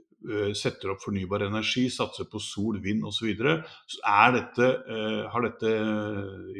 setter 0.53 0.91
opp 0.93 1.01
fornybar 1.01 1.47
energi, 1.47 1.87
satser 1.89 2.27
på 2.29 2.39
sol, 2.39 2.77
vind 2.83 3.03
osv., 3.07 3.17
så, 3.17 3.25
videre, 3.25 3.55
så 3.89 4.03
er 4.05 4.35
dette, 4.37 4.69
eh, 4.93 5.21
har 5.33 5.47
dette 5.47 5.73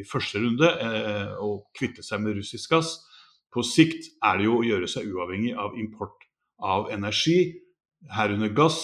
i 0.02 0.06
første 0.08 0.42
runde 0.42 0.72
å 1.42 1.52
kvitte 1.78 2.04
seg 2.06 2.24
med 2.24 2.40
russisk 2.40 2.74
gass 2.74 2.96
på 3.52 3.64
sikt 3.68 4.08
er 4.24 4.40
det 4.40 4.48
jo 4.48 4.60
å 4.60 4.66
gjøre 4.66 4.88
seg 4.90 5.10
uavhengig 5.12 5.52
av 5.60 5.76
import 5.80 6.28
av 6.62 6.92
energi, 6.94 7.60
herunder 8.16 8.54
gass, 8.56 8.80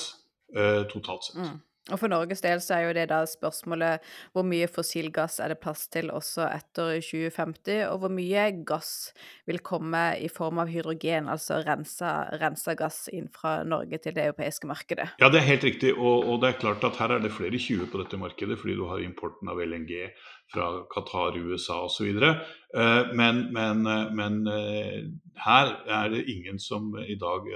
eh, 0.54 0.84
totalt 0.92 1.30
sett. 1.30 1.38
Mm. 1.40 1.62
Og 1.88 2.00
For 2.01 2.12
Norges 2.12 2.44
del 2.44 2.60
så 2.63 2.77
er 2.77 2.88
jo 2.88 2.96
det 2.98 3.06
da 3.12 3.22
spørsmålet 3.29 4.03
hvor 4.36 4.46
mye 4.48 4.67
fossil 4.72 5.08
gass 5.15 5.39
er 5.44 5.53
det 5.53 5.60
plass 5.63 5.86
til 5.94 6.12
også 6.12 6.48
etter 6.50 6.98
2050, 7.00 7.86
og 7.88 8.01
hvor 8.03 8.12
mye 8.12 8.48
gass 8.67 9.13
vil 9.48 9.62
komme 9.63 10.03
i 10.20 10.27
form 10.32 10.60
av 10.63 10.72
hydrogen, 10.72 11.29
altså 11.32 11.62
rensa, 11.63 12.13
rensa 12.41 12.75
gass 12.79 13.06
inn 13.15 13.29
fra 13.32 13.62
Norge 13.67 14.01
til 14.03 14.17
det 14.17 14.27
europeiske 14.27 14.67
markedet? 14.67 15.13
Ja, 15.22 15.32
det 15.32 15.41
er 15.41 15.50
helt 15.53 15.67
riktig, 15.67 15.94
og, 15.96 16.27
og 16.27 16.41
det 16.44 16.51
er 16.51 16.62
klart 16.62 16.84
at 16.88 17.00
her 17.00 17.15
er 17.15 17.24
det 17.24 17.36
flere 17.36 17.56
20 17.56 17.88
på 17.91 18.03
dette 18.03 18.20
markedet, 18.20 18.60
fordi 18.60 18.75
du 18.75 18.86
har 18.91 19.03
importen 19.03 19.51
av 19.51 19.63
LNG 19.63 20.10
fra 20.53 20.67
Qatar, 20.91 21.38
USA 21.38 21.82
osv. 21.86 22.08
Eh, 22.08 23.13
men, 23.13 23.41
men, 23.53 23.88
eh, 23.88 24.13
men 24.15 24.48
eh, 24.48 25.03
her 25.46 25.74
er 25.88 26.10
det 26.13 26.27
ingen 26.32 26.60
som 26.60 26.94
i 27.00 27.15
dag 27.20 27.48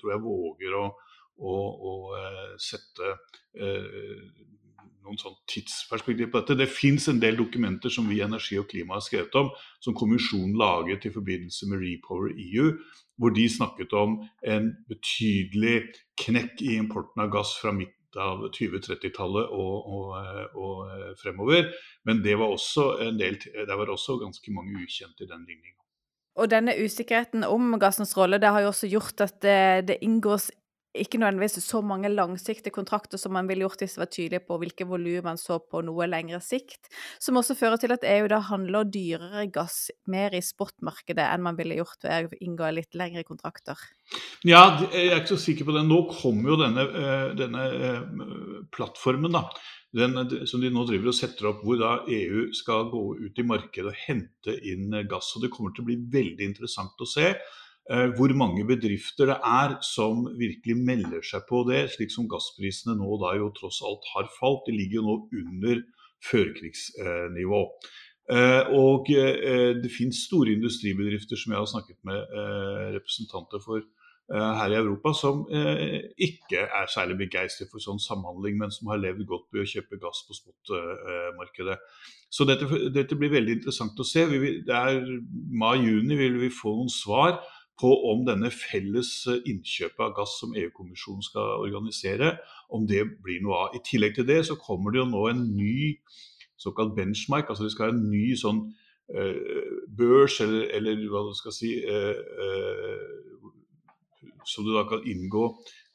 tror 0.00 0.14
jeg 0.14 0.26
våger 0.26 0.76
å 0.78 0.90
og, 1.40 1.84
og 1.90 2.14
uh, 2.14 2.54
sette 2.60 3.14
uh, 3.60 4.46
noen 5.10 5.20
sånn 5.20 5.36
tidsperspektiv 5.50 6.30
på 6.30 6.40
dette. 6.40 6.58
Det 6.60 6.70
fins 6.70 7.08
en 7.10 7.20
del 7.22 7.38
dokumenter 7.40 7.92
som 7.92 8.08
vi 8.10 8.20
i 8.20 8.24
Energi 8.24 8.58
og 8.60 8.68
Klima 8.70 8.98
har 8.98 9.04
skrevet 9.04 9.36
om, 9.40 9.50
som 9.82 9.96
kommisjonen 9.96 10.56
laget 10.60 11.08
i 11.08 11.14
forbindelse 11.14 11.70
med 11.70 11.82
Repower 11.82 12.34
EU, 12.34 12.70
hvor 13.20 13.34
de 13.36 13.46
snakket 13.50 13.94
om 13.96 14.20
en 14.46 14.70
betydelig 14.90 15.90
knekk 16.20 16.62
i 16.64 16.76
importen 16.80 17.24
av 17.24 17.32
gass 17.34 17.56
fra 17.60 17.74
midten 17.76 17.96
av 18.18 18.46
2030-tallet 18.56 19.52
og, 19.54 19.74
og, 19.86 20.06
eh, 20.18 20.56
og, 20.58 21.18
fremover. 21.20 21.68
Men 22.08 22.24
det 22.24 22.34
var, 22.40 22.56
også 22.56 22.96
en 23.06 23.20
del, 23.20 23.38
det 23.38 23.76
var 23.76 23.92
også 23.92 24.18
ganske 24.22 24.54
mange 24.54 24.82
ukjente 24.82 25.26
i 25.26 25.30
den 25.30 25.44
ligninga. 25.46 25.78
Og 26.40 26.48
denne 26.50 26.72
usikkerheten 26.78 27.44
om 27.44 27.74
gassens 27.82 28.14
rolle 28.16 28.38
det 28.40 28.50
har 28.50 28.64
jo 28.64 28.70
også 28.70 28.88
gjort 28.90 29.22
at 29.26 29.40
det, 29.44 29.62
det 29.90 29.98
inngås 30.06 30.48
ikke 30.90 31.20
nødvendigvis 31.22 31.62
så 31.62 31.80
mange 31.86 32.10
langsiktige 32.10 32.74
kontrakter 32.74 33.18
som 33.20 33.34
man 33.36 33.46
ville 33.46 33.62
gjort 33.62 33.84
hvis 33.84 33.94
det 33.94 34.02
var 34.02 34.10
tydelig 34.10 34.40
på 34.46 34.56
hvilke 34.58 34.86
volum 34.90 35.28
man 35.28 35.38
så 35.38 35.60
på 35.62 35.82
noe 35.86 36.08
lengre 36.10 36.40
sikt, 36.42 36.90
som 37.22 37.38
også 37.38 37.54
fører 37.58 37.78
til 37.78 37.94
at 37.94 38.06
EU 38.10 38.26
da 38.30 38.40
handler 38.48 38.88
dyrere 38.90 39.46
gass 39.54 39.90
mer 40.10 40.34
i 40.34 40.42
spotmarkedet 40.42 41.28
enn 41.28 41.46
man 41.46 41.58
ville 41.58 41.78
gjort 41.78 42.08
ved 42.08 42.30
å 42.32 42.40
inngå 42.42 42.72
litt 42.74 42.98
lengre 42.98 43.22
kontrakter. 43.28 43.78
Ja, 44.42 44.80
jeg 44.90 45.12
er 45.12 45.20
ikke 45.20 45.36
så 45.36 45.44
sikker 45.44 45.68
på 45.68 45.76
det. 45.78 45.84
Nå 45.86 46.02
kommer 46.10 46.54
jo 46.54 46.60
denne, 46.64 46.88
eh, 46.90 47.26
denne 47.38 47.68
eh, 47.70 48.02
plattformen, 48.74 49.38
da. 49.38 49.46
Den, 49.94 50.14
som 50.46 50.62
de 50.62 50.70
nå 50.70 50.84
driver 50.86 51.10
og 51.10 51.16
setter 51.18 51.48
opp, 51.50 51.64
hvor 51.66 51.78
da 51.78 51.96
EU 52.06 52.50
skal 52.54 52.90
gå 52.92 53.00
ut 53.24 53.40
i 53.42 53.46
markedet 53.46 53.90
og 53.90 54.04
hente 54.06 54.54
inn 54.70 54.94
gass. 55.10 55.32
og 55.34 55.42
Det 55.46 55.50
kommer 55.54 55.74
til 55.74 55.82
å 55.82 55.90
bli 55.90 55.98
veldig 56.18 56.46
interessant 56.46 57.02
å 57.02 57.10
se 57.10 57.32
Eh, 57.34 57.69
hvor 57.88 58.30
mange 58.38 58.62
bedrifter 58.68 59.26
det 59.32 59.36
er 59.46 59.72
som 59.82 60.20
virkelig 60.38 60.76
melder 60.78 61.24
seg 61.26 61.42
på 61.48 61.64
det, 61.66 61.80
slik 61.90 62.12
som 62.14 62.28
gassprisene 62.30 62.94
nå 62.94 63.16
da 63.18 63.32
jo 63.38 63.48
tross 63.56 63.80
alt 63.82 64.06
har 64.12 64.28
falt. 64.36 64.68
De 64.68 64.76
ligger 64.76 65.00
jo 65.00 65.06
nå 65.08 65.16
under 65.40 65.80
førkrigsnivå. 66.30 67.62
Eh, 68.30 68.74
og 68.78 69.08
eh, 69.10 69.72
det 69.80 69.90
finnes 69.90 70.26
store 70.28 70.54
industribedrifter 70.54 71.40
som 71.40 71.54
jeg 71.54 71.58
har 71.62 71.70
snakket 71.70 71.98
med 72.06 72.36
representanter 72.98 73.62
for 73.64 73.88
her 74.30 74.70
i 74.70 74.76
Europa, 74.78 75.10
som 75.10 75.40
ikke 75.50 76.60
er 76.62 76.84
særlig 76.86 77.16
begeistret 77.24 77.66
for 77.66 77.82
sånn 77.82 77.98
samhandling, 77.98 78.60
men 78.60 78.70
som 78.70 78.92
har 78.92 79.00
levd 79.02 79.24
godt 79.26 79.48
ved 79.50 79.64
å 79.64 79.70
kjøpe 79.72 79.98
gass 79.98 80.20
på 80.28 80.36
spotmarkedet. 80.36 81.74
Så 82.30 82.46
dette, 82.46 82.68
dette, 82.94 83.18
blir 83.18 83.32
veldig 83.32 83.56
interessant 83.56 83.98
å 83.98 84.06
se. 84.06 84.22
det 84.30 84.76
er 84.76 85.00
Mai-juni 85.50 86.14
vil 86.20 86.38
vi 86.44 86.52
få 86.54 86.76
noen 86.76 86.92
svar 86.94 87.40
på 87.80 87.90
om 88.12 88.26
denne 88.28 88.50
felles 88.52 89.10
eh, 89.30 89.40
innkjøpet 89.50 90.04
av 90.04 90.14
gass 90.18 90.36
som 90.42 90.52
EU-kommisjonen 90.58 91.24
skal 91.24 91.64
organisere, 91.64 92.34
om 92.70 92.84
det 92.88 93.06
blir 93.24 93.40
noe 93.44 93.64
av. 93.64 93.76
I 93.76 93.82
tillegg 93.86 94.18
til 94.18 94.28
det 94.28 94.42
så 94.50 94.58
kommer 94.60 94.92
det 94.92 95.02
jo 95.02 95.08
nå 95.10 95.24
en 95.30 95.42
ny 95.56 95.96
såkalt 96.60 96.94
benchmark. 96.96 97.48
altså 97.48 97.64
Det 97.64 97.72
skal 97.74 97.88
være 97.88 97.96
en 97.98 98.10
ny 98.12 98.26
sånn 98.38 98.62
eh, 99.16 99.78
børs, 99.88 100.40
eller, 100.44 100.68
eller, 100.76 101.04
hva 101.10 101.24
du 101.28 101.32
skal 101.38 101.56
si 101.56 101.74
eh, 101.80 102.16
eh, 102.46 103.06
Som 104.48 104.66
du 104.66 104.72
da 104.74 104.86
kan 104.88 105.04
inngå 105.06 105.44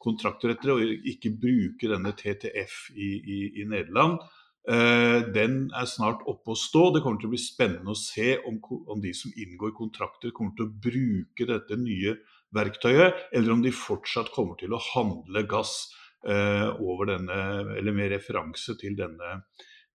kontrakter 0.02 0.52
etter 0.52 0.74
og 0.76 0.82
ikke 1.10 1.34
bruke 1.40 1.88
denne 1.90 2.12
TTF 2.14 2.76
i, 2.94 3.08
i, 3.18 3.38
i 3.62 3.64
Nederland. 3.66 4.20
Eh, 4.66 5.20
den 5.30 5.68
er 5.78 5.86
snart 5.86 6.24
oppe 6.26 6.54
å 6.54 6.58
stå. 6.58 6.88
Det 6.94 7.02
kommer 7.04 7.20
til 7.22 7.30
å 7.30 7.34
bli 7.34 7.42
spennende 7.42 7.92
å 7.92 7.98
se 7.98 8.34
om, 8.48 8.58
om, 8.86 8.98
de 9.02 9.12
som 9.14 9.34
inngår 9.38 9.74
kontrakter, 9.76 10.32
kommer 10.34 10.56
til 10.58 10.66
å 10.66 10.74
bruke 10.88 11.46
dette 11.46 11.78
nye 11.78 12.16
verktøyet, 12.56 13.28
eller 13.36 13.54
om 13.54 13.62
de 13.62 13.74
fortsatt 13.74 14.32
kommer 14.34 14.58
til 14.58 14.74
å 14.74 14.82
handle 14.92 15.44
gass 15.50 15.78
eh, 16.26 16.66
over 16.82 17.12
denne, 17.12 17.38
eller 17.76 17.94
med 17.94 18.10
referanse 18.16 18.78
til 18.80 18.98
denne 18.98 19.40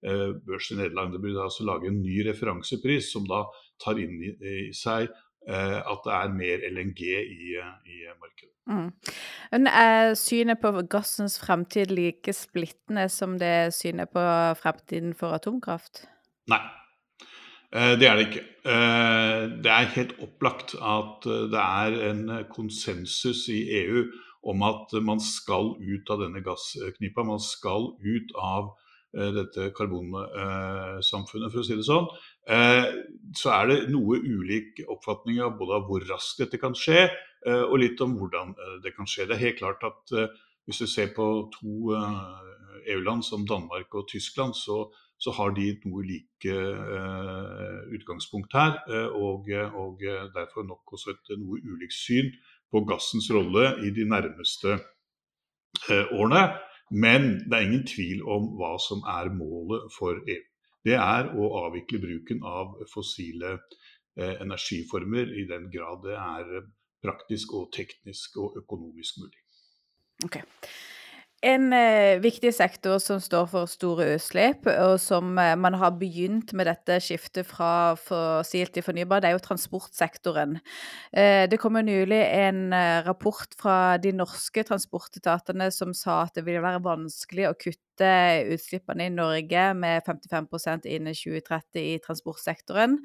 børsen 0.01 0.79
i 0.79 0.81
Nederland. 0.81 1.11
Det 1.13 1.19
blir 1.21 1.35
altså 1.37 1.61
lage 1.67 1.85
en 1.91 1.99
ny 2.01 2.23
referansepris 2.25 3.11
som 3.13 3.27
da 3.29 3.43
tar 3.83 3.99
inn 4.01 4.15
i, 4.25 4.31
i 4.33 4.71
seg 4.73 5.11
at 5.47 6.03
det 6.05 6.13
er 6.13 6.33
mer 6.35 6.65
LNG 6.69 7.01
i, 7.01 7.55
i 7.57 7.95
markedet. 8.21 8.51
Mm. 8.69 8.91
Men 9.51 9.67
er 9.67 10.13
synet 10.19 10.61
på 10.61 10.69
gassens 10.89 11.39
fremtid 11.41 11.89
like 11.91 12.33
splittende 12.33 13.07
som 13.09 13.39
det 13.41 13.73
synet 13.73 14.11
på 14.13 14.21
fremtiden 14.61 15.15
for 15.17 15.33
atomkraft? 15.33 16.05
Nei, 16.51 16.61
det 17.71 18.07
er 18.07 18.19
det 18.19 18.27
ikke. 18.27 18.45
Det 19.65 19.71
er 19.71 19.93
helt 19.95 20.13
opplagt 20.21 20.75
at 20.77 21.25
det 21.25 21.63
er 21.63 21.97
en 22.11 22.23
konsensus 22.53 23.47
i 23.49 23.63
EU 23.81 24.05
om 24.51 24.63
at 24.65 24.93
man 25.01 25.19
skal 25.21 25.75
ut 25.77 26.13
av 26.13 26.21
denne 26.23 26.41
gassknipa. 26.45 27.25
Man 27.25 27.41
skal 27.41 27.91
ut 27.97 28.33
av 28.37 28.73
dette 29.11 29.71
karbonsamfunnet, 29.75 31.51
for 31.51 31.61
å 31.61 31.65
si 31.67 31.75
det 31.77 31.87
sånn. 31.87 32.07
Så 33.37 33.51
er 33.55 33.69
det 33.69 33.77
noe 33.93 34.19
ulik 34.19 34.81
oppfatning 34.87 35.39
av 35.43 35.57
både 35.59 35.77
av 35.77 35.85
hvor 35.87 36.03
raskt 36.09 36.43
dette 36.43 36.59
kan 36.61 36.75
skje, 36.77 37.05
og 37.47 37.77
litt 37.81 38.01
om 38.03 38.17
hvordan 38.19 38.51
det 38.83 38.91
kan 38.93 39.07
skje. 39.09 39.25
Det 39.29 39.37
er 39.37 39.45
helt 39.47 39.61
klart 39.61 39.85
at 39.87 40.11
hvis 40.67 40.81
du 40.83 40.87
ser 40.89 41.13
på 41.15 41.27
to 41.55 41.93
EU-land 42.91 43.23
som 43.25 43.47
Danmark 43.49 43.95
og 43.97 44.09
Tyskland, 44.11 44.53
så 44.57 44.83
så 45.21 45.31
har 45.37 45.53
de 45.53 45.67
noe 45.85 46.03
like 46.05 46.55
utgangspunkt 47.93 48.55
her. 48.57 48.79
Og, 49.13 49.49
og, 49.77 50.01
derfor 50.33 50.65
nok 50.65 50.95
også 50.97 51.13
et 51.13 51.33
noe 51.37 51.61
ulikt 51.61 51.93
syn 51.93 52.31
på 52.71 52.81
gassens 52.89 53.29
rolle 53.33 53.75
i 53.85 53.93
de 53.93 54.07
nærmeste 54.09 54.79
årene. 56.17 56.45
Men 56.91 57.27
det 57.45 57.57
er 57.57 57.67
ingen 57.67 57.85
tvil 57.87 58.23
om 58.25 58.49
hva 58.57 58.73
som 58.81 59.05
er 59.07 59.29
målet 59.35 59.93
for 59.97 60.17
EU. 60.25 60.47
Det 60.85 60.97
er 60.97 61.31
å 61.37 61.49
avvikle 61.65 62.01
bruken 62.01 62.41
av 62.47 62.77
fossile 62.89 63.57
energiformer 64.17 65.29
i 65.39 65.45
den 65.47 65.69
grad 65.71 66.01
det 66.03 66.17
er 66.17 66.65
praktisk 67.01 67.53
og 67.57 67.69
teknisk 67.75 68.37
og 68.41 68.57
økonomisk 68.61 69.21
mulig. 69.21 69.39
Okay. 70.25 70.45
En 71.41 71.71
eh, 71.73 72.19
viktig 72.21 72.51
sektor 72.53 72.99
som 73.01 73.17
står 73.17 73.47
for 73.49 73.69
store 73.69 74.11
utslipp, 74.13 74.67
og 74.69 74.99
som 75.01 75.33
eh, 75.41 75.55
man 75.57 75.73
har 75.81 75.95
begynt 75.97 76.53
med 76.53 76.69
dette 76.69 76.99
skiftet 77.01 77.47
fra 77.49 77.95
fossilt 77.97 78.75
til 78.75 78.85
fornybar, 78.85 79.23
det 79.23 79.31
er 79.31 79.33
jo 79.33 79.41
transportsektoren. 79.47 80.59
Eh, 81.09 81.47
det 81.49 81.57
kom 81.57 81.79
nylig 81.81 82.21
en 82.43 82.67
eh, 82.77 83.01
rapport 83.07 83.57
fra 83.57 83.97
de 83.97 84.13
norske 84.13 84.61
transportetatene 84.69 85.71
som 85.73 85.97
sa 85.97 86.27
at 86.27 86.37
det 86.37 86.45
ville 86.45 86.61
være 86.61 86.83
vanskelig 86.85 87.49
å 87.49 87.57
kutte 87.57 87.90
utslippene 87.99 89.05
i 89.05 89.11
Norge 89.13 89.63
med 89.75 90.03
55% 90.07 90.87
innen 90.87 91.15
2030 91.15 91.81
i 91.81 91.99
transportsektoren. 91.99 92.97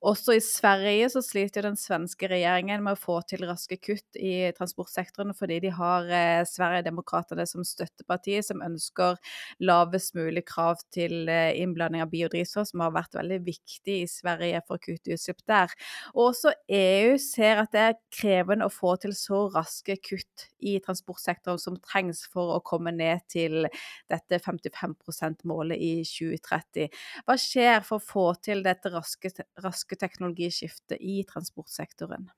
Også 0.00 0.36
i 0.36 0.40
Sverige 0.44 1.10
så 1.12 1.22
sliter 1.24 1.66
den 1.66 1.76
svenske 1.76 2.28
regjeringen 2.30 2.84
med 2.84 2.96
å 2.96 3.00
få 3.00 3.18
til 3.28 3.44
raske 3.48 3.76
kutt 3.82 4.16
i 4.16 4.50
transportsektoren, 4.56 5.34
fordi 5.36 5.60
de 5.66 5.72
har 5.74 6.08
eh, 6.08 6.42
Sverigedemokraterna 6.48 7.46
som 7.48 7.66
støtteparti, 7.66 8.38
som 8.46 8.64
ønsker 8.64 9.18
lavest 9.60 10.16
mulig 10.18 10.44
krav 10.48 10.80
til 10.94 11.28
eh, 11.28 11.52
innblanding 11.60 12.04
av 12.04 12.10
biodrivstoff, 12.12 12.70
som 12.70 12.84
har 12.84 12.94
vært 12.96 13.18
veldig 13.18 13.40
viktig 13.46 14.00
i 14.04 14.08
Sverige 14.10 14.62
for 14.66 14.78
å 14.78 14.84
kutte 14.84 15.14
utslipp 15.16 15.44
der. 15.50 15.74
Og 16.14 16.30
også 16.30 16.54
EU 16.80 17.16
ser 17.22 17.62
at 17.64 17.74
det 17.74 17.86
er 17.90 17.98
krevende 18.14 18.68
å 18.68 18.74
få 18.74 18.96
til 19.02 19.14
så 19.16 19.46
raske 19.54 19.96
kutt 20.02 20.48
i 20.60 20.78
transportsektoren 20.84 21.60
som 21.60 21.78
trengs 21.84 22.24
for 22.32 22.56
å 22.56 22.62
komme 22.64 22.92
ned 22.94 23.24
til 23.30 23.66
dette 24.10 24.39
55 24.44 24.96
%-målet 25.08 25.80
i 25.80 25.92
2030. 26.06 26.90
Hva 27.26 27.38
skjer 27.40 27.80
for 27.86 28.00
å 28.00 28.04
få 28.04 28.26
til 28.44 28.64
dette 28.66 28.92
raske, 28.92 29.32
raske 29.64 29.98
teknologiskiftet 30.00 31.00
i 31.00 31.22
transportsektoren? 31.28 32.28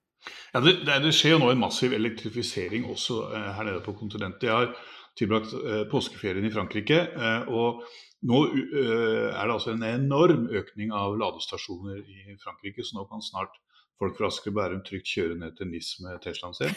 Ja, 0.52 0.60
det, 0.62 0.76
det, 0.86 1.10
skjer 1.16 1.34
jo 1.34 1.42
nå 1.42 1.50
en 1.50 1.62
massiv 1.62 1.94
elektrifisering 1.96 2.84
også 2.90 3.24
eh, 3.34 3.48
her 3.56 3.66
nede 3.66 3.82
på 3.82 3.94
kontinentet. 3.98 4.46
Jeg 4.46 4.54
har 4.54 4.74
tilbrakt 5.18 5.52
eh, 5.52 5.82
påskeferien 5.90 6.46
i 6.46 6.52
Frankrike. 6.52 7.00
Eh, 7.10 7.50
og 7.52 7.82
nå 8.28 8.44
eh, 8.54 9.28
er 9.34 9.42
det 9.48 9.56
altså 9.56 9.74
en 9.74 9.84
enorm 9.86 10.46
økning 10.54 10.94
av 10.94 11.16
ladestasjoner 11.20 12.00
i 12.02 12.36
Frankrike, 12.42 12.84
så 12.86 13.00
nå 13.00 13.06
kan 13.10 13.24
snart 13.24 13.58
folk 14.02 14.18
fra 14.18 14.28
Asker 14.30 14.50
og 14.50 14.56
Bærum 14.58 14.82
trygt 14.86 15.10
kjøre 15.14 15.38
ned 15.38 15.54
til 15.58 15.70
NIS 15.70 15.92
med 16.02 16.18
Teslaen 16.24 16.56
sin. 16.58 16.74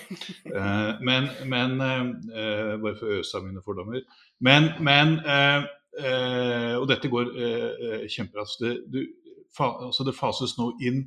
Eh, 0.56 1.02
men, 1.02 1.30
men 1.52 1.82
eh, 1.82 2.76
Bare 2.82 2.96
for 3.00 3.10
å 3.10 3.18
øse 3.20 3.40
av 3.40 3.48
mine 3.48 3.64
fordommer. 3.66 4.04
Men, 4.46 4.70
men 4.86 5.18
eh, 5.26 5.66
Og 6.78 6.86
dette 6.92 7.10
går 7.12 7.32
kjemperaskt. 8.12 8.66
Det, 8.92 9.06
altså 9.64 10.06
det 10.06 10.18
fases 10.18 10.58
nå 10.60 10.74
inn 10.84 11.06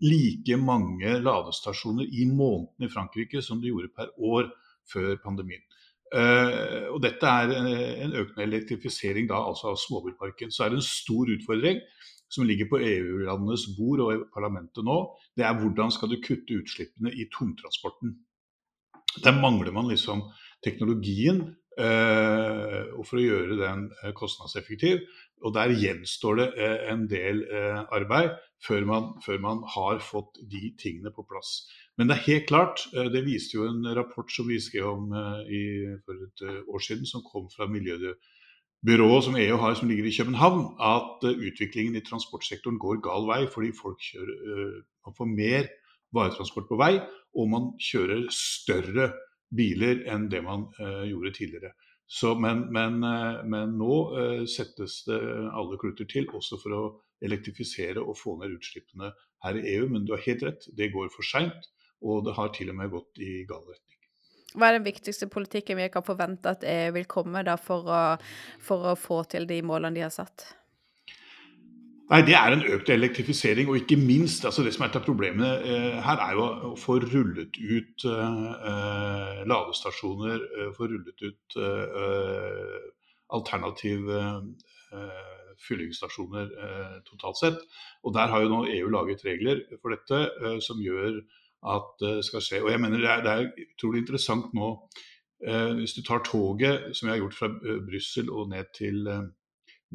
like 0.00 0.56
mange 0.56 1.18
ladestasjoner 1.20 2.08
i 2.08 2.24
måneden 2.24 2.86
i 2.86 2.92
Frankrike 2.92 3.42
som 3.44 3.60
det 3.60 3.68
gjorde 3.68 3.92
per 3.96 4.14
år 4.16 4.48
før 4.88 5.18
pandemien. 5.22 5.62
Uh, 6.10 6.88
og 6.90 7.02
dette 7.04 7.22
er 7.28 7.52
en 7.54 8.16
økende 8.18 8.46
elektrifisering 8.48 9.28
da, 9.30 9.44
altså 9.46 9.70
av 9.70 9.76
småbilparken. 9.78 10.50
Så 10.50 10.64
er 10.64 10.72
det 10.72 10.80
en 10.80 10.88
stor 10.88 11.30
utfordring 11.36 11.78
som 12.30 12.46
ligger 12.46 12.68
på 12.70 12.80
EU-landenes 12.80 13.66
bord 13.76 14.04
og 14.04 14.12
i 14.14 14.20
parlamentet 14.34 14.86
nå, 14.86 14.98
det 15.36 15.46
er 15.46 15.56
hvordan 15.58 15.90
skal 15.94 16.12
du 16.12 16.20
kutte 16.22 16.60
utslippene 16.62 17.12
i 17.12 17.26
tungtransporten. 17.34 18.14
Der 19.24 19.34
mangler 19.34 19.74
man 19.74 19.90
liksom 19.90 20.22
teknologien 20.64 21.42
eh, 21.80 22.86
for 23.02 23.18
å 23.18 23.24
gjøre 23.24 23.58
den 23.58 23.88
eh, 24.02 24.14
kostnadseffektiv. 24.16 25.02
Og 25.40 25.54
der 25.56 25.72
gjenstår 25.74 26.38
det 26.38 26.48
eh, 26.60 26.78
en 26.92 27.06
del 27.10 27.42
eh, 27.48 27.80
arbeid 27.96 28.36
før 28.62 28.86
man, 28.86 29.12
før 29.24 29.40
man, 29.42 29.62
har 29.74 30.02
fått 30.04 30.38
de 30.52 30.74
tingene 30.78 31.10
på 31.16 31.24
plass. 31.26 31.64
Men 31.98 32.10
det 32.10 32.18
er 32.18 32.26
helt 32.28 32.50
klart, 32.50 32.84
eh, 32.94 33.08
det 33.10 33.24
viste 33.26 33.58
jo 33.58 33.66
en 33.66 33.82
rapport 33.96 34.30
som 34.30 34.46
vi 34.50 34.60
skrev 34.62 34.92
om 34.92 35.10
eh, 35.16 35.40
i, 35.48 35.64
for 36.04 36.28
et 36.28 36.44
år 36.68 36.86
siden, 36.86 37.08
som 37.08 37.26
kom 37.26 37.50
fra 37.50 37.66
Miljødirektoratet 37.70 38.38
byrået 38.86 39.24
som 39.24 39.36
EU 39.36 39.56
har 39.60 39.74
som 39.74 39.88
ligger 39.88 40.08
i 40.08 40.14
København, 40.16 40.62
at 40.80 41.24
uh, 41.28 41.42
utviklingen 41.46 41.96
i 41.96 42.04
transportsektoren 42.04 42.78
går 42.78 43.02
gal 43.04 43.28
vei 43.28 43.42
fordi 43.52 43.72
folk 43.76 44.00
kjører, 44.00 44.32
uh, 44.48 44.78
man 45.06 45.16
får 45.18 45.28
mer 45.34 45.68
varetransport 46.16 46.68
på 46.68 46.78
vei, 46.80 46.94
og 47.36 47.50
man 47.50 47.70
kjører 47.80 48.26
større 48.34 49.12
biler 49.56 50.04
enn 50.10 50.28
det 50.32 50.42
man 50.46 50.68
uh, 50.80 51.04
gjorde 51.08 51.34
tidligere. 51.36 51.74
Så, 52.10 52.34
men, 52.34 52.64
men, 52.74 52.96
men, 53.46 53.76
nå 53.78 53.96
settes 54.50 54.96
det 55.06 55.18
alle 55.54 55.76
kluter 55.78 56.08
til, 56.10 56.24
også 56.34 56.56
for 56.58 56.74
å 56.74 56.80
elektrifisere 57.22 58.02
og 58.02 58.18
få 58.18 58.34
ned 58.40 58.56
utslippene 58.56 59.12
her 59.44 59.60
i 59.60 59.76
EU. 59.76 59.86
Men 59.92 60.08
du 60.08 60.16
har 60.16 60.24
helt 60.24 60.42
rett, 60.42 60.66
det 60.74 60.90
går 60.90 61.12
for 61.14 61.22
seint, 61.22 61.70
og 62.02 62.24
det 62.26 62.34
har 62.34 62.50
til 62.56 62.72
og 62.74 62.80
med 62.80 62.90
gått 62.96 63.22
i 63.22 63.44
gal 63.46 63.62
retning. 63.62 63.99
Hva 64.54 64.68
er 64.68 64.78
den 64.78 64.86
viktigste 64.86 65.28
politikken 65.30 65.78
vi 65.78 65.90
kan 65.92 66.06
forvente 66.06 66.50
at 66.50 66.64
EU 66.66 66.94
vil 66.96 67.06
komme 67.10 67.44
da 67.46 67.54
for 67.60 67.86
å, 67.86 68.00
for 68.62 68.92
å 68.92 68.96
få 68.98 69.22
til 69.30 69.46
de 69.46 69.60
målene 69.62 69.94
de 69.94 70.06
har 70.06 70.14
satt? 70.14 70.48
Nei, 72.10 72.24
Det 72.26 72.34
er 72.34 72.52
en 72.56 72.64
økt 72.74 72.88
elektrifisering, 72.90 73.68
og 73.70 73.76
ikke 73.78 73.94
minst 73.96 74.44
altså 74.44 74.64
det 74.66 74.72
som 74.74 74.82
er 74.82 74.90
et 74.90 74.96
av 74.98 75.04
problemene 75.06 75.50
eh, 75.62 75.98
her, 76.02 76.22
er 76.24 76.32
jo 76.34 76.46
å 76.66 76.70
få 76.74 76.96
rullet 77.04 77.54
ut 77.54 78.06
eh, 78.10 79.42
ladestasjoner, 79.46 80.42
eh, 80.56 80.72
få 80.74 80.88
rullet 80.90 81.22
ut 81.22 81.58
eh, 81.62 82.88
alternative 83.38 84.24
eh, 84.26 85.30
fyllingsstasjoner 85.68 86.50
eh, 86.50 86.96
totalt 87.06 87.38
sett. 87.38 87.62
Og 88.02 88.16
Der 88.18 88.34
har 88.34 88.42
jo 88.42 88.50
nå 88.56 88.64
EU 88.66 88.90
laget 88.90 89.22
regler 89.28 89.62
for 89.78 89.94
dette 89.94 90.58
som 90.66 90.82
gjør 90.82 91.20
at 91.66 91.90
det 92.00 92.20
skal 92.24 92.44
skje. 92.44 92.62
Og 92.64 92.70
jeg 92.72 92.80
mener 92.80 93.02
Det 93.02 93.10
er, 93.10 93.24
det 93.24 93.32
er 93.32 93.66
utrolig 93.74 94.04
interessant 94.04 94.54
nå 94.56 94.70
eh, 95.46 95.74
hvis 95.80 95.96
du 95.98 96.02
tar 96.06 96.24
toget, 96.24 96.90
som 96.96 97.08
jeg 97.08 97.16
har 97.16 97.22
gjort 97.24 97.38
fra 97.38 97.50
eh, 97.50 97.82
Brussel 97.84 98.30
og 98.30 98.48
ned 98.52 98.72
til 98.76 99.06
eh, 99.06 99.28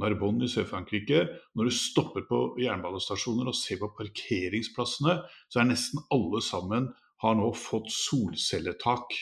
Narbonne 0.02 0.46
i 0.46 0.52
Sør-Frankrike. 0.52 1.26
Når 1.56 1.70
du 1.70 1.74
stopper 1.74 2.26
på 2.30 2.42
jernbanestasjoner 2.62 3.50
og 3.50 3.58
ser 3.58 3.80
på 3.82 3.94
parkeringsplassene, 3.98 5.22
så 5.50 5.62
er 5.62 5.72
nesten 5.72 6.04
alle 6.14 6.42
sammen 6.44 6.92
har 7.24 7.38
nå 7.40 7.52
fått 7.58 7.90
solcelletak. 7.94 9.16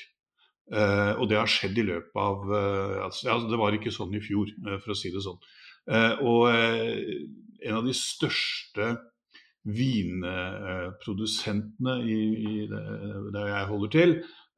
Eh, 0.74 1.14
og 1.20 1.28
det 1.30 1.38
har 1.38 1.50
skjedd 1.52 1.78
i 1.78 1.86
løpet 1.86 2.18
av 2.18 2.48
eh, 2.48 3.00
altså, 3.04 3.36
Det 3.52 3.60
var 3.60 3.76
ikke 3.76 3.92
sånn 3.94 4.16
i 4.16 4.24
fjor, 4.24 4.50
eh, 4.64 4.80
for 4.80 4.94
å 4.94 4.98
si 4.98 5.12
det 5.14 5.24
sånn. 5.26 5.42
og 6.24 6.46
en 6.48 7.76
av 7.76 7.84
de 7.84 7.92
største 7.92 8.86
vinprodusentene 9.64 12.04
i, 12.04 12.36
i 12.36 12.68
der 12.68 13.48
jeg 13.48 13.70
holder 13.70 13.90
til, 13.96 14.12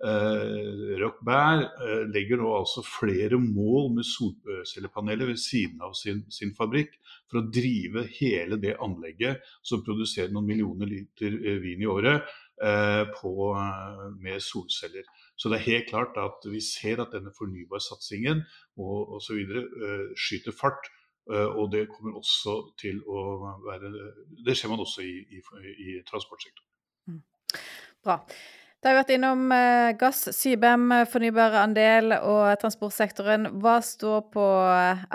eh, 0.03 0.97
Rockbær, 1.01 1.61
eh, 1.85 2.03
legger 2.11 2.41
nå 2.41 2.51
altså 2.57 2.83
flere 2.85 3.39
mål 3.39 3.93
med 3.97 4.07
solcellepaneler 4.07 5.31
ved 5.31 5.39
siden 5.39 5.83
av 5.85 5.93
sin, 5.93 6.23
sin, 6.31 6.53
fabrikk 6.57 6.97
for 7.29 7.41
å 7.41 7.51
drive 7.51 8.05
hele 8.17 8.59
det 8.61 8.75
anlegget 8.83 9.45
som 9.63 9.83
produserer 9.85 10.33
noen 10.33 10.49
millioner 10.49 10.89
liter 10.89 11.37
eh, 11.37 11.61
vin 11.63 11.81
i 11.81 11.89
året, 11.89 12.27
eh, 12.61 13.03
på, 13.15 13.53
eh, 13.61 14.05
med 14.19 14.43
solceller. 14.43 15.07
Så 15.35 15.51
det 15.51 15.59
er 15.59 15.71
helt 15.71 15.89
klart 15.89 16.17
at 16.17 16.45
vi 16.49 16.61
ser 16.63 17.01
at 17.03 17.15
denne 17.15 17.33
fornybarsatsingen 17.35 18.45
osv. 18.77 19.39
Eh, 19.39 20.13
skyter 20.15 20.55
fart. 20.55 20.91
Og 21.25 21.71
det 21.73 21.87
kommer 21.89 22.19
også 22.19 22.51
til 22.77 22.99
å 23.09 23.21
være 23.65 23.89
Det 24.45 24.53
ser 24.53 24.69
man 24.69 24.83
også 24.83 25.01
i, 25.01 25.15
i, 25.33 25.39
i 25.41 25.95
transportsektoren. 26.05 26.67
Mm. 27.09 27.23
Bra. 28.05 28.19
Da 28.85 28.91
har 28.91 28.99
vi 28.99 28.99
vært 28.99 29.11
innom 29.15 29.39
eh, 29.49 29.95
gass, 29.97 30.19
Sybem, 30.37 30.91
fornybar 31.09 31.55
andel 31.57 32.13
og 32.19 32.51
transportsektoren. 32.61 33.47
Hva 33.57 33.79
står 33.81 34.27
på 34.29 34.43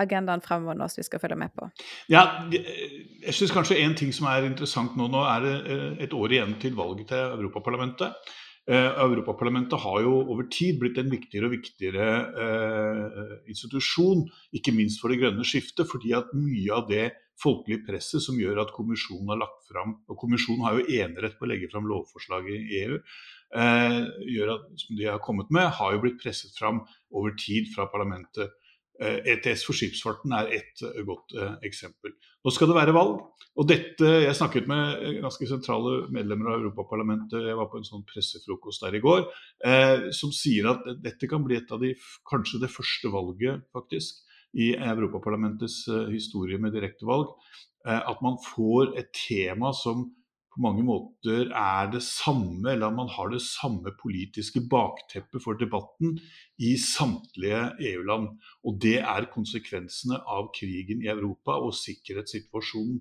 agendaen 0.02 0.42
fremover 0.42 0.74
nå 0.74 0.88
som 0.90 0.98
vi 0.98 1.06
skal 1.06 1.22
følge 1.22 1.36
med 1.38 1.54
på? 1.54 1.68
Ja, 2.10 2.24
jeg 2.50 3.36
synes 3.36 3.54
kanskje 3.54 3.78
en 3.84 3.94
ting 3.94 4.10
som 4.16 4.26
er 4.26 4.48
interessant 4.48 4.98
nå, 4.98 5.06
nå 5.14 5.22
er 5.22 5.46
det 5.46 5.54
eh, 5.70 5.86
et 6.08 6.16
år 6.18 6.34
igjen 6.34 6.56
til 6.58 6.74
valget 6.82 7.12
til 7.12 7.36
Europaparlamentet. 7.36 8.32
Eh, 8.68 9.00
Europaparlamentet 9.02 9.80
har 9.80 10.02
jo 10.04 10.18
over 10.20 10.44
tid 10.52 10.76
blitt 10.82 10.98
en 11.00 11.08
viktigere 11.10 11.48
og 11.48 11.54
viktigere 11.54 12.08
eh, 12.44 13.32
institusjon, 13.50 14.26
ikke 14.54 14.74
minst 14.76 15.00
for 15.00 15.10
det 15.10 15.22
grønne 15.22 15.46
skiftet, 15.48 15.88
fordi 15.88 16.12
at 16.18 16.30
mye 16.36 16.76
av 16.76 16.84
det 16.90 17.06
folkelige 17.40 17.86
presset 17.86 18.20
som 18.20 18.38
gjør 18.38 18.60
at 18.62 18.74
kommisjonen 18.76 19.32
har 19.32 19.40
lagt 19.40 19.64
fram, 19.70 19.96
og 20.12 20.18
kommisjonen 20.20 20.66
har 20.66 20.76
jo 20.76 21.00
enerett 21.00 21.38
på 21.38 21.48
å 21.48 21.50
legge 21.50 21.70
fram 21.72 21.88
lovforslag 21.88 22.50
i 22.52 22.60
EU, 22.82 23.00
eh, 23.56 23.98
gjør 24.36 24.54
at, 24.58 24.70
som 24.84 25.00
de 25.00 25.08
har 25.08 25.24
kommet 25.24 25.50
med, 25.56 25.70
har 25.80 25.96
jo 25.96 26.04
blitt 26.04 26.20
presset 26.20 26.52
fram 26.60 26.84
over 27.16 27.32
tid 27.40 27.72
fra 27.74 27.88
parlamentet. 27.90 28.52
Eh, 29.00 29.20
ETS 29.32 29.62
for 29.64 29.76
skipsfarten 29.76 30.34
er 30.36 30.50
ett 30.58 30.82
eh, 30.84 30.98
godt 31.08 31.32
eh, 31.32 31.54
eksempel. 31.64 32.12
Nå 32.44 32.52
skal 32.52 32.68
det 32.68 32.76
være 32.76 32.92
valg. 32.92 33.22
og 33.56 33.68
dette, 33.68 34.04
Jeg 34.26 34.36
snakket 34.36 34.68
med 34.68 35.00
eh, 35.00 35.20
ganske 35.24 35.48
sentrale 35.48 36.10
medlemmer 36.12 36.52
av 36.52 36.60
Europaparlamentet, 36.60 37.46
jeg 37.48 37.56
var 37.56 37.70
på 37.72 37.80
en 37.80 37.88
sånn 37.88 38.04
pressefrokost 38.04 38.84
der 38.84 38.98
i 38.98 39.00
går, 39.00 39.24
eh, 39.64 40.10
som 40.12 40.34
sier 40.36 40.68
at 40.74 40.84
dette 41.00 41.30
kan 41.32 41.46
bli 41.46 41.56
et 41.56 41.72
av 41.72 41.80
de, 41.80 41.94
kanskje 42.28 42.60
det 42.60 42.72
første 42.74 43.08
valget 43.14 43.64
faktisk, 43.72 44.20
i 44.52 44.74
Europaparlamentets 44.74 45.84
historie 46.10 46.58
med 46.58 46.74
direktevalg. 46.74 47.28
At 47.86 48.18
man 48.20 48.34
får 48.42 48.96
et 48.98 49.12
tema 49.14 49.70
som 49.72 50.08
på 50.50 50.62
mange 50.64 50.82
måter 50.82 51.52
er 51.54 51.90
det 51.92 52.02
samme, 52.02 52.72
eller 52.72 52.88
at 52.88 52.96
man 52.96 53.10
har 53.12 53.30
det 53.30 53.42
samme 53.44 53.92
politiske 54.02 54.62
bakteppet 54.70 55.42
for 55.44 55.58
debatten 55.60 56.16
i 56.58 56.72
samtlige 56.80 57.60
EU-land. 57.92 58.26
Og 58.66 58.80
det 58.82 58.96
er 58.98 59.28
konsekvensene 59.30 60.18
av 60.26 60.50
krigen 60.56 61.04
i 61.04 61.10
Europa 61.12 61.54
og 61.62 61.74
sikkerhetssituasjonen. 61.78 62.98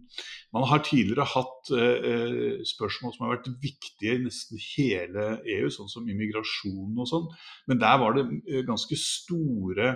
Man 0.54 0.68
har 0.70 0.84
tidligere 0.86 1.26
hatt 1.34 1.74
eh, 1.74 2.62
spørsmål 2.70 3.16
som 3.16 3.26
har 3.26 3.36
vært 3.38 3.52
viktige 3.64 4.20
i 4.20 4.24
nesten 4.28 4.62
hele 4.76 5.30
EU, 5.58 5.74
sånn 5.74 5.90
som 5.92 6.10
immigrasjon 6.10 7.02
og 7.02 7.10
sånn, 7.10 7.30
men 7.72 7.82
der 7.82 7.98
var 8.02 8.18
det 8.18 8.28
eh, 8.46 8.66
ganske 8.68 8.98
store 9.00 9.96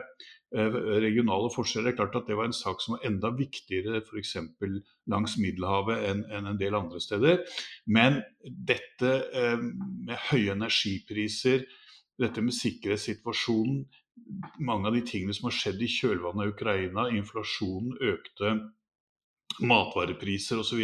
regionale 0.54 1.50
forskjeller. 1.54 1.92
Det 1.92 1.94
er 1.94 1.98
klart 1.98 2.18
at 2.20 2.28
det 2.30 2.38
var 2.38 2.46
en 2.46 2.56
sak 2.56 2.82
som 2.82 2.96
var 2.96 3.08
enda 3.08 3.32
viktigere 3.34 4.04
f.eks. 4.04 4.36
langs 5.10 5.38
Middelhavet 5.42 6.06
enn 6.12 6.24
en 6.52 6.60
del 6.60 6.78
andre 6.78 7.02
steder. 7.02 7.42
Men 7.86 8.22
dette 8.44 9.16
eh, 9.34 9.58
med 9.58 10.30
høye 10.30 10.54
energipriser, 10.54 11.66
dette 12.22 12.46
med 12.46 12.54
sikkerhetssituasjonen, 12.54 13.84
mange 14.62 14.88
av 14.88 14.94
de 14.94 15.02
tingene 15.02 15.34
som 15.34 15.50
har 15.50 15.58
skjedd 15.58 15.82
i 15.82 15.90
kjølvannet 15.90 16.46
av 16.46 16.54
Ukraina, 16.54 17.08
inflasjonen, 17.18 17.98
økte 18.14 18.54
matvarepriser 19.66 20.62
osv., 20.62 20.84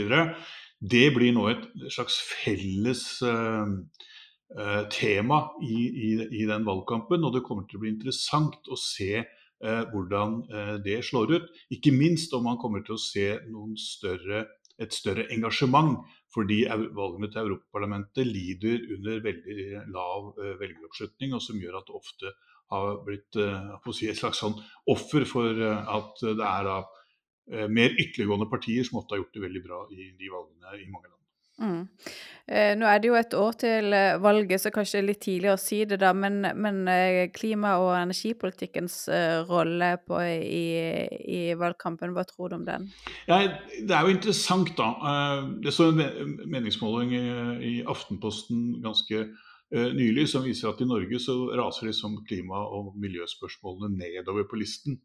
det 0.80 1.10
blir 1.12 1.34
nå 1.36 1.44
et 1.52 1.66
slags 1.92 2.16
felles 2.24 3.02
uh, 3.22 3.68
tema 4.96 5.40
i, 5.62 5.76
i, 5.76 6.12
i, 6.40 6.46
den 6.48 6.64
valgkampen. 6.66 7.26
Og 7.28 7.36
det 7.36 7.44
kommer 7.44 7.68
til 7.68 7.78
å 7.78 7.84
bli 7.84 7.92
interessant 7.92 8.70
å 8.72 8.78
se 8.80 9.20
Eh, 9.20 9.38
hvordan 9.92 10.36
eh, 10.48 10.76
det 10.84 11.02
slår 11.06 11.36
ut. 11.36 11.50
Ikke 11.76 11.92
minst 11.96 12.34
om 12.34 12.46
man 12.48 12.60
kommer 12.62 12.84
til 12.86 12.96
å 12.96 13.02
se 13.02 13.28
større, 13.80 14.46
et 14.80 14.96
større 14.96 15.28
engasjement. 15.34 16.00
Fordi 16.30 16.62
valgene 16.94 17.32
til 17.34 17.42
Europaparlamentet 17.42 18.28
lider 18.28 18.84
under 18.96 19.24
veldig 19.26 19.84
lav 19.90 20.32
eh, 20.38 20.56
velgeroppslutning, 20.62 21.34
og 21.36 21.44
som 21.44 21.60
gjør 21.60 21.80
at 21.82 21.90
det 21.90 22.00
ofte 22.00 22.34
har 22.70 23.00
blitt 23.02 23.34
si, 23.98 24.12
et 24.12 24.20
slags 24.20 24.44
sånn 24.44 24.54
offer 24.94 25.24
for 25.26 25.58
at 25.58 26.22
det 26.22 26.46
er 26.46 26.68
da, 26.68 26.76
mer 27.66 27.96
ytterliggående 27.98 28.46
partier 28.46 28.86
som 28.86 29.00
ofte 29.00 29.16
har 29.16 29.24
gjort 29.24 29.40
det 29.40 29.48
veldig 29.48 29.64
bra 29.66 29.80
i 29.90 30.12
de 30.14 30.30
valgene 30.30 30.76
i 30.78 30.86
mange 30.86 31.10
land. 31.10 31.19
Mm. 31.60 31.88
Eh, 32.50 32.72
nå 32.80 32.88
er 32.90 33.02
det 33.02 33.10
jo 33.12 33.18
et 33.20 33.34
år 33.38 33.58
til 33.62 33.94
eh, 33.94 34.18
valget, 34.22 34.62
så 34.62 34.72
kanskje 34.74 34.98
det 34.98 35.02
er 35.02 35.08
litt 35.10 35.22
tidlig 35.22 35.52
å 35.54 35.60
si 35.62 35.84
det, 35.86 36.00
da. 36.02 36.14
Men, 36.18 36.40
men 36.58 36.80
eh, 36.90 37.28
klima- 37.36 37.76
og 37.82 37.92
energipolitikkens 38.00 38.96
rolle 39.50 39.92
på, 40.02 40.22
i, 40.24 40.64
i, 41.20 41.42
valgkampen, 41.60 42.16
hva 42.16 42.26
tror 42.30 42.50
du 42.50 42.58
om 42.58 42.66
den? 42.66 42.88
Ja, 43.30 43.44
det 43.78 43.94
er 43.94 44.08
jo 44.08 44.16
interessant, 44.16 44.74
da. 44.80 44.90
Det 45.62 45.74
så 45.76 45.92
en 45.92 46.02
meningsmåling 46.50 47.14
i, 47.18 47.28
i 47.70 47.76
Aftenposten 47.86 48.80
ganske 48.84 49.28
nylig 49.70 50.26
som 50.32 50.42
viser 50.42 50.72
at 50.72 50.80
i 50.82 50.88
Norge 50.90 51.20
så 51.22 51.36
raser 51.54 51.92
liksom 51.92 52.24
klima- 52.26 52.66
og 52.74 52.96
miljøspørsmålene 52.98 54.00
nedover 54.00 54.48
på 54.50 54.58
listen 54.58 54.98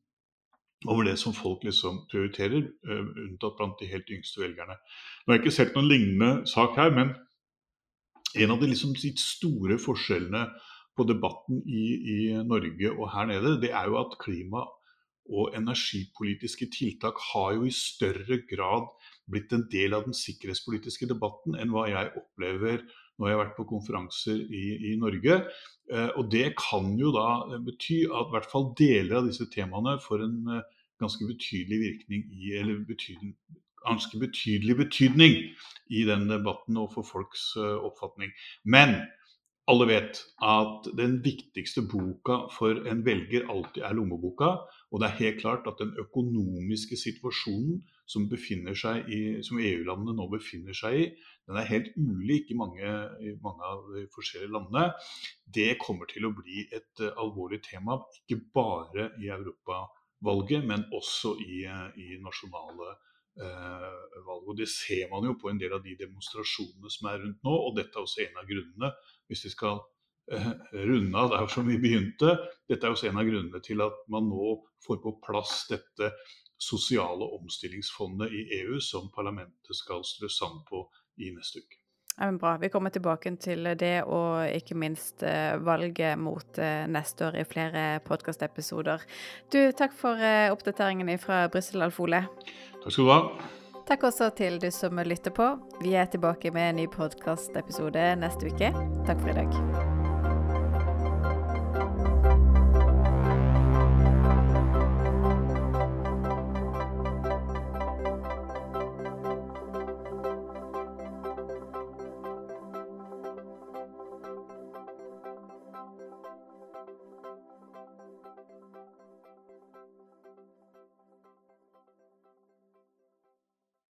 over 0.91 1.07
det 1.09 1.17
som 1.21 1.35
folk 1.37 1.65
liksom 1.65 2.03
prioriterer, 2.11 2.67
unntatt 2.85 3.57
blant 3.59 3.81
de 3.81 3.89
helt 3.91 4.11
yngste 4.13 4.43
velgerne. 4.43 4.77
Nå 4.77 5.33
har 5.33 5.39
jeg 5.39 5.45
ikke 5.45 5.57
sett 5.59 5.75
noen 5.77 5.91
lignende 5.91 6.49
sak 6.51 6.77
her, 6.81 6.93
men 6.95 7.15
en 8.35 8.55
av 8.55 8.61
de 8.61 8.71
liksom 8.71 8.95
store 8.99 9.79
forskjellene 9.81 10.47
på 10.95 11.07
debatten 11.09 11.61
i, 11.67 11.85
i, 12.15 12.17
Norge 12.47 12.91
og 12.95 13.09
her 13.15 13.29
nede, 13.31 13.59
det 13.63 13.73
er 13.75 13.91
jo 13.91 14.01
at 14.03 14.19
klima- 14.23 14.67
og 15.25 15.55
energipolitiske 15.57 16.67
tiltak 16.75 17.17
har 17.33 17.55
jo 17.57 17.63
i 17.65 17.73
større 17.73 18.43
grad 18.45 18.91
blitt 19.31 19.55
en 19.57 19.65
del 19.73 19.97
av 19.97 20.05
den 20.05 20.17
sikkerhetspolitiske 20.17 21.09
debatten 21.09 21.57
enn 21.57 21.73
hva 21.73 21.87
jeg 21.89 22.11
opplever 22.21 22.83
når 23.17 23.31
jeg 23.31 23.37
har 23.37 23.41
vært 23.41 23.57
på 23.57 23.67
konferanser 23.71 24.43
i, 24.45 24.65
i 24.91 24.93
Norge. 25.01 25.39
Eh, 25.89 26.11
og 26.19 26.29
det 26.35 26.51
kan 26.61 26.93
jo 27.01 27.15
da 27.15 27.57
bety 27.57 28.03
at 28.05 28.29
i 28.29 28.35
hvert 28.35 28.51
fall 28.51 28.73
deler 28.77 29.23
av 29.23 29.31
disse 29.31 29.49
temaene 29.55 29.97
får 30.05 30.27
en 30.27 30.37
eh, 30.59 30.74
ganske 31.03 31.27
betydelig 31.29 31.81
virkning 31.81 32.25
i, 32.33 32.55
eller 32.59 32.85
betydning, 32.89 33.35
ganske 33.85 34.19
betydelig 34.21 34.77
betydning 34.77 35.37
i 35.91 36.05
den 36.09 36.29
debatten 36.31 36.79
og 36.81 36.93
for 36.95 37.07
folks 37.07 37.53
eh, 37.61 37.77
oppfatning. 37.89 38.33
Men 38.65 38.97
alle 39.71 39.87
vet 39.89 40.19
at 40.45 40.89
den 40.99 41.19
viktigste 41.25 41.87
boka 41.89 42.43
for 42.53 42.85
en 42.91 43.01
velger 43.07 43.47
alltid 43.49 43.85
er 43.89 43.97
lommeboka. 43.97 44.51
Og 44.93 45.01
det 45.01 45.09
er 45.09 45.21
helt 45.23 45.41
klart 45.41 45.69
at 45.71 45.81
den 45.81 45.95
økonomiske 46.01 46.99
situasjonen 47.01 47.79
som, 48.07 48.27
som 48.29 49.63
EU-landene 49.65 50.17
nå 50.19 50.27
befinner 50.35 50.77
seg 50.77 50.99
i, 51.01 51.07
den 51.49 51.59
er 51.61 51.69
helt 51.69 51.91
ulik 51.97 52.51
i 52.53 52.57
mange, 52.57 52.93
i 53.21 53.35
mange, 53.45 53.65
av 53.69 53.89
de 53.93 54.07
forskjellige 54.15 54.53
landene. 54.53 54.85
Det 55.57 55.75
kommer 55.81 56.09
til 56.09 56.29
å 56.29 56.33
bli 56.37 56.65
et 56.73 57.05
uh, 57.05 57.13
alvorlig 57.21 57.61
tema, 57.67 57.99
ikke 58.25 58.41
bare 58.57 59.11
i 59.21 59.33
europavalget, 60.25 60.65
men 60.67 60.85
også 60.93 61.37
i, 61.45 61.65
uh, 61.69 61.91
i 62.01 62.17
nasjonale 62.23 62.95
Eh, 63.35 64.23
valg. 64.27 64.47
Og 64.49 64.57
Det 64.57 64.69
ser 64.69 65.09
man 65.11 65.25
jo 65.27 65.35
på 65.35 65.51
en 65.51 65.59
del 65.59 65.73
av 65.75 65.83
de 65.83 65.97
demonstrasjonene 65.99 66.91
som 66.91 67.09
er 67.11 67.19
rundt 67.19 67.43
nå. 67.43 67.51
og 67.67 67.75
Dette 67.75 67.99
er 67.99 68.07
også 68.07 68.23
en 68.23 68.39
av 68.39 68.47
grunnene, 68.47 68.93
hvis 69.27 69.43
vi 69.45 69.51
skal 69.51 69.81
eh, 70.31 70.53
runde 70.87 71.19
av 71.19 71.33
der 71.33 71.49
som 71.51 71.67
vi 71.67 71.81
begynte, 71.83 72.37
dette 72.71 72.87
er 72.87 72.95
også 72.95 73.11
en 73.11 73.19
av 73.19 73.27
grunnene 73.27 73.61
til 73.67 73.83
at 73.83 73.99
man 74.07 74.31
nå 74.31 74.55
får 74.87 75.03
på 75.03 75.17
plass 75.27 75.67
dette 75.67 76.13
sosiale 76.63 77.27
omstillingsfondet 77.41 78.31
i 78.31 78.45
EU 78.61 78.79
som 78.79 79.11
parlamentet 79.11 79.83
skal 79.83 80.07
strø 80.07 80.31
sand 80.31 80.63
på 80.71 80.87
i 81.19 81.35
neste 81.35 81.59
uke. 81.59 81.84
Ja, 82.17 82.27
men 82.27 82.39
bra. 82.39 82.57
Vi 82.63 82.69
kommer 82.71 82.91
tilbake 82.95 83.33
til 83.43 83.67
det, 83.79 84.05
og 84.07 84.47
ikke 84.47 84.77
minst 84.79 85.25
eh, 85.27 85.57
valget 85.59 86.19
mot 86.19 86.61
eh, 86.63 86.85
neste 86.87 87.27
år 87.27 87.41
i 87.41 87.47
flere 87.49 87.83
podkastepisoder. 88.07 89.03
Du, 89.51 89.59
takk 89.75 89.97
for 89.99 90.23
eh, 90.23 90.53
oppdateringen 90.55 91.11
fra 91.19 91.49
Brussel, 91.51 91.83
Alf 91.83 91.99
Ole. 92.01 92.23
Takk 92.85 92.95
skal 92.95 93.05
du 93.05 93.11
ha. 93.11 93.21
Takk 93.85 94.07
også 94.09 94.31
til 94.39 94.61
du 94.63 94.71
som 94.73 95.03
lytter 95.03 95.35
på. 95.35 95.51
Vi 95.83 95.99
er 95.99 96.07
tilbake 96.09 96.55
med 96.55 96.71
en 96.71 96.81
ny 96.85 96.87
podkastepisode 96.95 98.15
neste 98.23 98.55
uke. 98.55 98.73
Takk 99.05 99.21
for 99.21 99.35
i 99.35 99.39
dag. 99.43 99.94